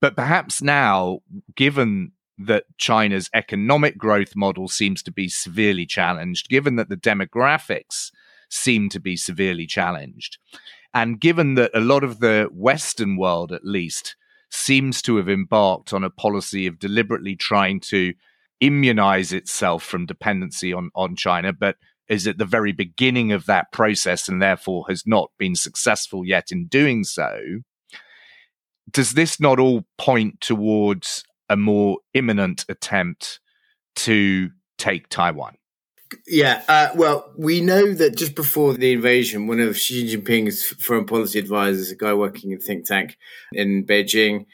But 0.00 0.16
perhaps 0.16 0.60
now, 0.60 1.20
given 1.54 2.12
that 2.36 2.64
China's 2.78 3.30
economic 3.32 3.96
growth 3.96 4.34
model 4.34 4.68
seems 4.68 5.02
to 5.04 5.12
be 5.12 5.28
severely 5.28 5.86
challenged, 5.86 6.48
given 6.48 6.76
that 6.76 6.88
the 6.88 6.96
demographics 6.96 8.10
seem 8.48 8.88
to 8.88 9.00
be 9.00 9.16
severely 9.16 9.66
challenged, 9.66 10.38
and 10.92 11.20
given 11.20 11.54
that 11.54 11.70
a 11.74 11.80
lot 11.80 12.04
of 12.04 12.20
the 12.20 12.48
Western 12.52 13.16
world, 13.16 13.52
at 13.52 13.64
least, 13.64 14.16
seems 14.50 15.02
to 15.02 15.16
have 15.16 15.28
embarked 15.28 15.92
on 15.92 16.04
a 16.04 16.10
policy 16.10 16.66
of 16.66 16.78
deliberately 16.78 17.34
trying 17.34 17.80
to 17.80 18.14
immunize 18.60 19.32
itself 19.32 19.82
from 19.82 20.06
dependency 20.06 20.72
on, 20.72 20.90
on 20.94 21.16
China, 21.16 21.52
but 21.52 21.76
is 22.08 22.26
at 22.26 22.38
the 22.38 22.44
very 22.44 22.72
beginning 22.72 23.32
of 23.32 23.46
that 23.46 23.72
process 23.72 24.28
and 24.28 24.40
therefore 24.40 24.84
has 24.88 25.04
not 25.06 25.30
been 25.38 25.54
successful 25.54 26.24
yet 26.24 26.52
in 26.52 26.66
doing 26.66 27.02
so 27.02 27.40
does 28.90 29.12
this 29.12 29.40
not 29.40 29.58
all 29.58 29.84
point 29.98 30.40
towards 30.40 31.24
a 31.48 31.56
more 31.56 31.98
imminent 32.12 32.64
attempt 32.68 33.40
to 33.96 34.50
take 34.78 35.08
Taiwan? 35.08 35.56
Yeah, 36.26 36.62
uh, 36.68 36.88
well, 36.94 37.32
we 37.36 37.60
know 37.60 37.92
that 37.92 38.16
just 38.16 38.36
before 38.36 38.74
the 38.74 38.92
invasion, 38.92 39.46
one 39.46 39.58
of 39.58 39.76
Xi 39.76 40.16
Jinping's 40.16 40.64
foreign 40.64 41.06
policy 41.06 41.38
advisors, 41.38 41.90
a 41.90 41.96
guy 41.96 42.14
working 42.14 42.52
in 42.52 42.60
think 42.60 42.86
tank 42.86 43.16
in 43.52 43.84
Beijing, 43.84 44.46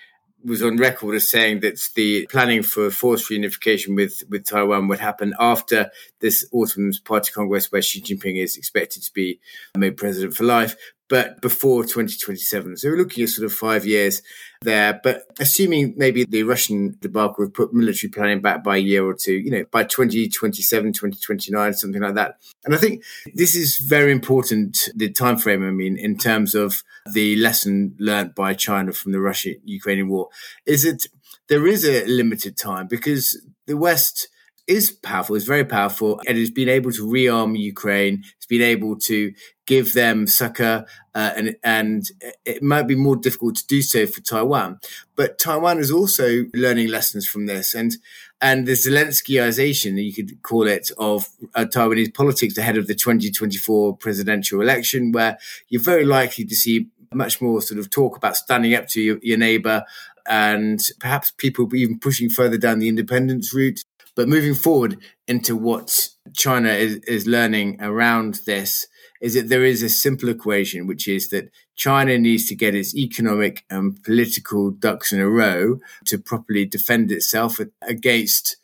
was 0.44 0.62
on 0.62 0.76
record 0.76 1.14
as 1.14 1.29
saying 1.29 1.61
that 1.61 1.81
the 1.94 2.26
planning 2.31 2.62
for 2.62 2.90
forced 2.90 3.31
reunification 3.31 3.94
with, 3.94 4.22
with 4.29 4.44
Taiwan 4.44 4.88
would 4.88 5.00
happen 5.00 5.35
after 5.38 5.90
this 6.20 6.46
autumn's 6.53 6.98
party 6.98 7.33
congress, 7.33 7.70
where 7.70 7.83
Xi 7.83 8.00
Jinping 8.00 8.42
is 8.42 8.57
expected 8.57 9.03
to 9.03 9.12
be 9.12 9.40
made 9.76 9.96
president 9.96 10.35
for 10.35 10.44
life 10.44 10.76
but 11.11 11.40
before 11.42 11.83
2027. 11.83 12.77
So 12.77 12.88
we're 12.88 12.96
looking 12.96 13.25
at 13.25 13.31
sort 13.31 13.44
of 13.44 13.53
five 13.53 13.85
years 13.85 14.23
there. 14.62 15.01
But 15.03 15.25
assuming 15.40 15.94
maybe 15.96 16.25
the 16.25 16.44
Russian 16.44 16.96
debacle 17.01 17.44
would 17.44 17.53
put 17.53 17.75
military 17.75 18.11
planning 18.11 18.40
back 18.40 18.62
by 18.62 18.77
a 18.77 18.81
year 18.81 19.05
or 19.05 19.14
two, 19.14 19.35
you 19.35 19.51
know, 19.51 19.64
by 19.73 19.83
2027, 19.83 20.92
2029, 20.92 21.75
something 21.75 22.01
like 22.01 22.14
that. 22.14 22.37
And 22.64 22.75
I 22.75 22.79
think 22.79 23.03
this 23.35 23.57
is 23.57 23.79
very 23.79 24.12
important, 24.12 24.88
the 24.94 25.11
time 25.11 25.37
frame, 25.37 25.66
I 25.66 25.73
mean, 25.73 25.99
in 25.99 26.16
terms 26.16 26.55
of 26.55 26.85
the 27.12 27.35
lesson 27.37 27.96
learned 27.99 28.37
by 28.37 28.55
China 28.55 28.92
from 28.92 29.11
the 29.11 29.20
Russia-Ukrainian 29.20 30.09
war, 30.09 30.29
is 30.64 30.85
that 30.85 31.09
there 31.49 31.66
is 31.66 31.85
a 31.85 32.07
limited 32.07 32.57
time 32.57 32.87
because 32.87 33.44
the 33.66 33.77
West– 33.77 34.29
is 34.70 34.92
powerful, 34.92 35.35
is 35.35 35.44
very 35.44 35.64
powerful, 35.64 36.20
and 36.29 36.38
has 36.38 36.51
been 36.51 36.68
able 36.68 36.92
to 36.92 37.05
rearm 37.05 37.59
Ukraine. 37.59 38.23
It's 38.37 38.46
been 38.46 38.62
able 38.62 38.96
to 39.01 39.33
give 39.70 39.92
them 39.92 40.26
succor, 40.26 40.85
uh, 41.14 41.30
and 41.37 41.56
and 41.62 42.11
it 42.44 42.61
might 42.61 42.88
be 42.88 42.96
more 42.96 43.14
difficult 43.14 43.54
to 43.54 43.66
do 43.68 43.80
so 43.83 44.04
for 44.04 44.20
Taiwan. 44.20 44.80
But 45.14 45.38
Taiwan 45.38 45.78
is 45.78 45.92
also 45.92 46.46
learning 46.52 46.88
lessons 46.88 47.24
from 47.24 47.46
this, 47.46 47.72
and 47.72 47.96
and 48.40 48.66
the 48.66 48.72
Zelenskyization, 48.72 50.02
you 50.02 50.12
could 50.12 50.42
call 50.42 50.66
it, 50.66 50.90
of 50.98 51.28
uh, 51.54 51.66
Taiwanese 51.66 52.12
politics 52.12 52.59
ahead 52.59 52.76
of 52.76 52.88
the 52.88 52.96
2024 52.96 53.96
presidential 53.96 54.61
election, 54.61 55.12
where 55.12 55.38
you're 55.68 55.80
very 55.80 56.04
likely 56.04 56.44
to 56.46 56.56
see 56.56 56.88
much 57.14 57.40
more 57.40 57.62
sort 57.62 57.78
of 57.78 57.90
talk 57.90 58.16
about 58.16 58.37
standing 58.37 58.74
up 58.74 58.88
to 58.88 59.00
your, 59.00 59.18
your 59.22 59.38
neighbor 59.38 59.85
and 60.28 60.80
perhaps 60.98 61.33
people 61.38 61.72
even 61.74 61.98
pushing 61.98 62.28
further 62.28 62.59
down 62.59 62.80
the 62.80 62.88
independence 62.88 63.54
route. 63.54 63.85
But 64.16 64.28
moving 64.28 64.54
forward 64.54 64.98
into 65.28 65.56
what 65.56 66.09
China 66.35 66.70
is, 66.70 66.96
is 67.06 67.26
learning 67.26 67.78
around 67.80 68.40
this 68.46 68.87
is 69.20 69.35
that 69.35 69.48
there 69.48 69.64
is 69.64 69.83
a 69.83 69.88
simple 69.88 70.28
equation, 70.28 70.87
which 70.87 71.06
is 71.06 71.28
that 71.28 71.50
China 71.76 72.18
needs 72.18 72.46
to 72.46 72.54
get 72.54 72.74
its 72.74 72.94
economic 72.94 73.64
and 73.68 74.02
political 74.02 74.70
ducks 74.70 75.12
in 75.12 75.20
a 75.20 75.28
row 75.28 75.80
to 76.06 76.18
properly 76.18 76.64
defend 76.64 77.12
itself 77.12 77.61
against 77.83 78.56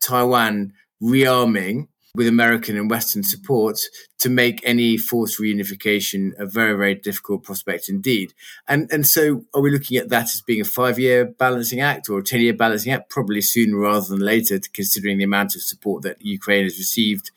Taiwan 0.00 0.72
rearming 1.02 1.88
with 2.14 2.28
American 2.28 2.76
and 2.76 2.88
Western 2.88 3.24
support 3.24 3.80
to 4.18 4.30
make 4.30 4.60
any 4.64 4.96
forced 4.96 5.40
reunification 5.40 6.32
a 6.38 6.46
very, 6.46 6.76
very 6.76 6.94
difficult 6.94 7.42
prospect 7.42 7.88
indeed. 7.88 8.32
And 8.68 8.90
and 8.92 9.06
so 9.06 9.44
are 9.52 9.60
we 9.60 9.70
looking 9.70 9.96
at 9.96 10.08
that 10.10 10.24
as 10.24 10.40
being 10.40 10.60
a 10.60 10.64
five 10.64 10.98
year 10.98 11.24
balancing 11.24 11.80
act 11.80 12.08
or 12.08 12.18
a 12.20 12.22
10 12.22 12.40
year 12.40 12.54
balancing 12.54 12.92
act? 12.92 13.10
Probably 13.10 13.40
sooner 13.40 13.76
rather 13.76 14.06
than 14.06 14.20
later, 14.20 14.60
considering 14.72 15.18
the 15.18 15.24
amount 15.24 15.56
of 15.56 15.62
support 15.62 16.02
that 16.04 16.24
Ukraine 16.24 16.64
has 16.64 16.78
received. 16.78 17.32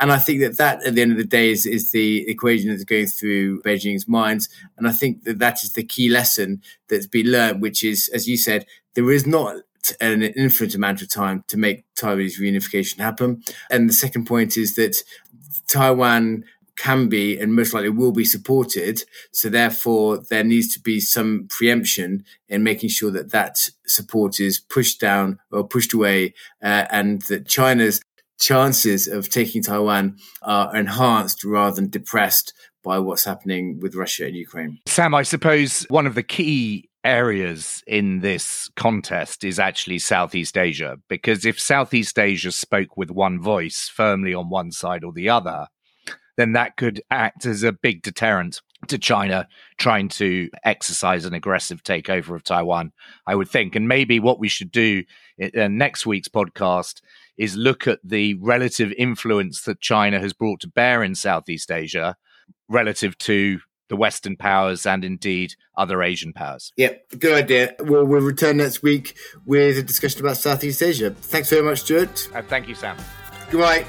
And 0.00 0.10
I 0.10 0.18
think 0.18 0.40
that 0.40 0.56
that 0.56 0.82
at 0.84 0.94
the 0.94 1.02
end 1.02 1.12
of 1.12 1.18
the 1.18 1.24
day 1.24 1.50
is, 1.50 1.66
is 1.66 1.92
the 1.92 2.28
equation 2.28 2.70
that's 2.70 2.84
going 2.84 3.06
through 3.06 3.60
Beijing's 3.62 4.08
minds. 4.08 4.48
And 4.78 4.88
I 4.88 4.92
think 4.92 5.24
that 5.24 5.38
that 5.40 5.62
is 5.62 5.74
the 5.74 5.84
key 5.84 6.08
lesson 6.08 6.62
that's 6.88 7.06
been 7.06 7.30
learned, 7.30 7.60
which 7.60 7.84
is, 7.84 8.08
as 8.14 8.26
you 8.26 8.36
said, 8.36 8.66
there 8.94 9.10
is 9.10 9.26
not 9.26 9.56
an 10.00 10.22
infinite 10.22 10.74
amount 10.74 11.02
of 11.02 11.08
time 11.08 11.44
to 11.48 11.56
make 11.56 11.84
Taiwanese 11.94 12.40
reunification 12.40 12.98
happen. 12.98 13.42
And 13.70 13.88
the 13.88 13.94
second 13.94 14.26
point 14.26 14.56
is 14.56 14.74
that 14.76 15.02
Taiwan 15.68 16.44
can 16.76 17.08
be 17.08 17.38
and 17.38 17.54
most 17.54 17.74
likely 17.74 17.90
will 17.90 18.12
be 18.12 18.24
supported. 18.24 19.04
So 19.30 19.48
therefore, 19.48 20.18
there 20.18 20.44
needs 20.44 20.72
to 20.74 20.80
be 20.80 21.00
some 21.00 21.46
preemption 21.48 22.24
in 22.48 22.62
making 22.62 22.90
sure 22.90 23.10
that 23.10 23.30
that 23.32 23.68
support 23.86 24.40
is 24.40 24.58
pushed 24.58 25.00
down 25.00 25.38
or 25.50 25.66
pushed 25.66 25.92
away, 25.92 26.34
uh, 26.62 26.86
and 26.90 27.22
that 27.22 27.46
China's 27.46 28.02
chances 28.40 29.06
of 29.06 29.28
taking 29.28 29.62
Taiwan 29.62 30.16
are 30.42 30.74
enhanced 30.74 31.44
rather 31.44 31.76
than 31.76 31.88
depressed 31.88 32.52
by 32.82 32.98
what's 32.98 33.24
happening 33.24 33.78
with 33.80 33.94
Russia 33.94 34.26
and 34.26 34.34
Ukraine. 34.34 34.80
Sam, 34.86 35.14
I 35.14 35.22
suppose 35.22 35.86
one 35.88 36.06
of 36.06 36.14
the 36.14 36.22
key 36.22 36.88
areas 37.04 37.82
in 37.86 38.20
this 38.20 38.70
contest 38.76 39.44
is 39.44 39.58
actually 39.58 39.98
Southeast 39.98 40.56
Asia. 40.56 40.98
Because 41.08 41.44
if 41.44 41.58
Southeast 41.58 42.18
Asia 42.18 42.52
spoke 42.52 42.96
with 42.96 43.10
one 43.10 43.40
voice 43.40 43.90
firmly 43.92 44.34
on 44.34 44.48
one 44.48 44.70
side 44.70 45.04
or 45.04 45.12
the 45.12 45.28
other, 45.28 45.66
then 46.36 46.52
that 46.52 46.76
could 46.76 47.02
act 47.10 47.44
as 47.44 47.62
a 47.62 47.72
big 47.72 48.02
deterrent 48.02 48.60
to 48.88 48.98
China 48.98 49.46
trying 49.78 50.08
to 50.08 50.48
exercise 50.64 51.24
an 51.24 51.34
aggressive 51.34 51.82
takeover 51.82 52.34
of 52.34 52.42
Taiwan, 52.42 52.92
I 53.26 53.34
would 53.34 53.48
think. 53.48 53.76
And 53.76 53.86
maybe 53.86 54.18
what 54.18 54.40
we 54.40 54.48
should 54.48 54.72
do 54.72 55.04
in 55.38 55.78
next 55.78 56.06
week's 56.06 56.28
podcast 56.28 57.00
is 57.36 57.56
look 57.56 57.86
at 57.86 58.00
the 58.02 58.34
relative 58.34 58.92
influence 58.98 59.62
that 59.62 59.80
China 59.80 60.20
has 60.20 60.32
brought 60.32 60.60
to 60.60 60.68
bear 60.68 61.02
in 61.02 61.14
Southeast 61.14 61.70
Asia 61.70 62.16
relative 62.68 63.16
to 63.18 63.60
the 63.92 63.96
Western 63.96 64.36
powers 64.36 64.86
and 64.86 65.04
indeed 65.04 65.54
other 65.76 66.02
Asian 66.02 66.32
powers. 66.32 66.72
Yep, 66.78 67.10
good 67.18 67.34
idea. 67.34 67.74
We'll, 67.78 68.06
we'll 68.06 68.22
return 68.22 68.56
next 68.56 68.82
week 68.82 69.14
with 69.44 69.76
a 69.76 69.82
discussion 69.82 70.22
about 70.22 70.38
Southeast 70.38 70.82
Asia. 70.82 71.10
Thanks 71.10 71.50
very 71.50 71.62
much, 71.62 71.82
Stewart. 71.82 72.26
Uh, 72.34 72.40
thank 72.40 72.68
you, 72.68 72.74
Sam. 72.74 72.96
Goodbye. 73.50 73.84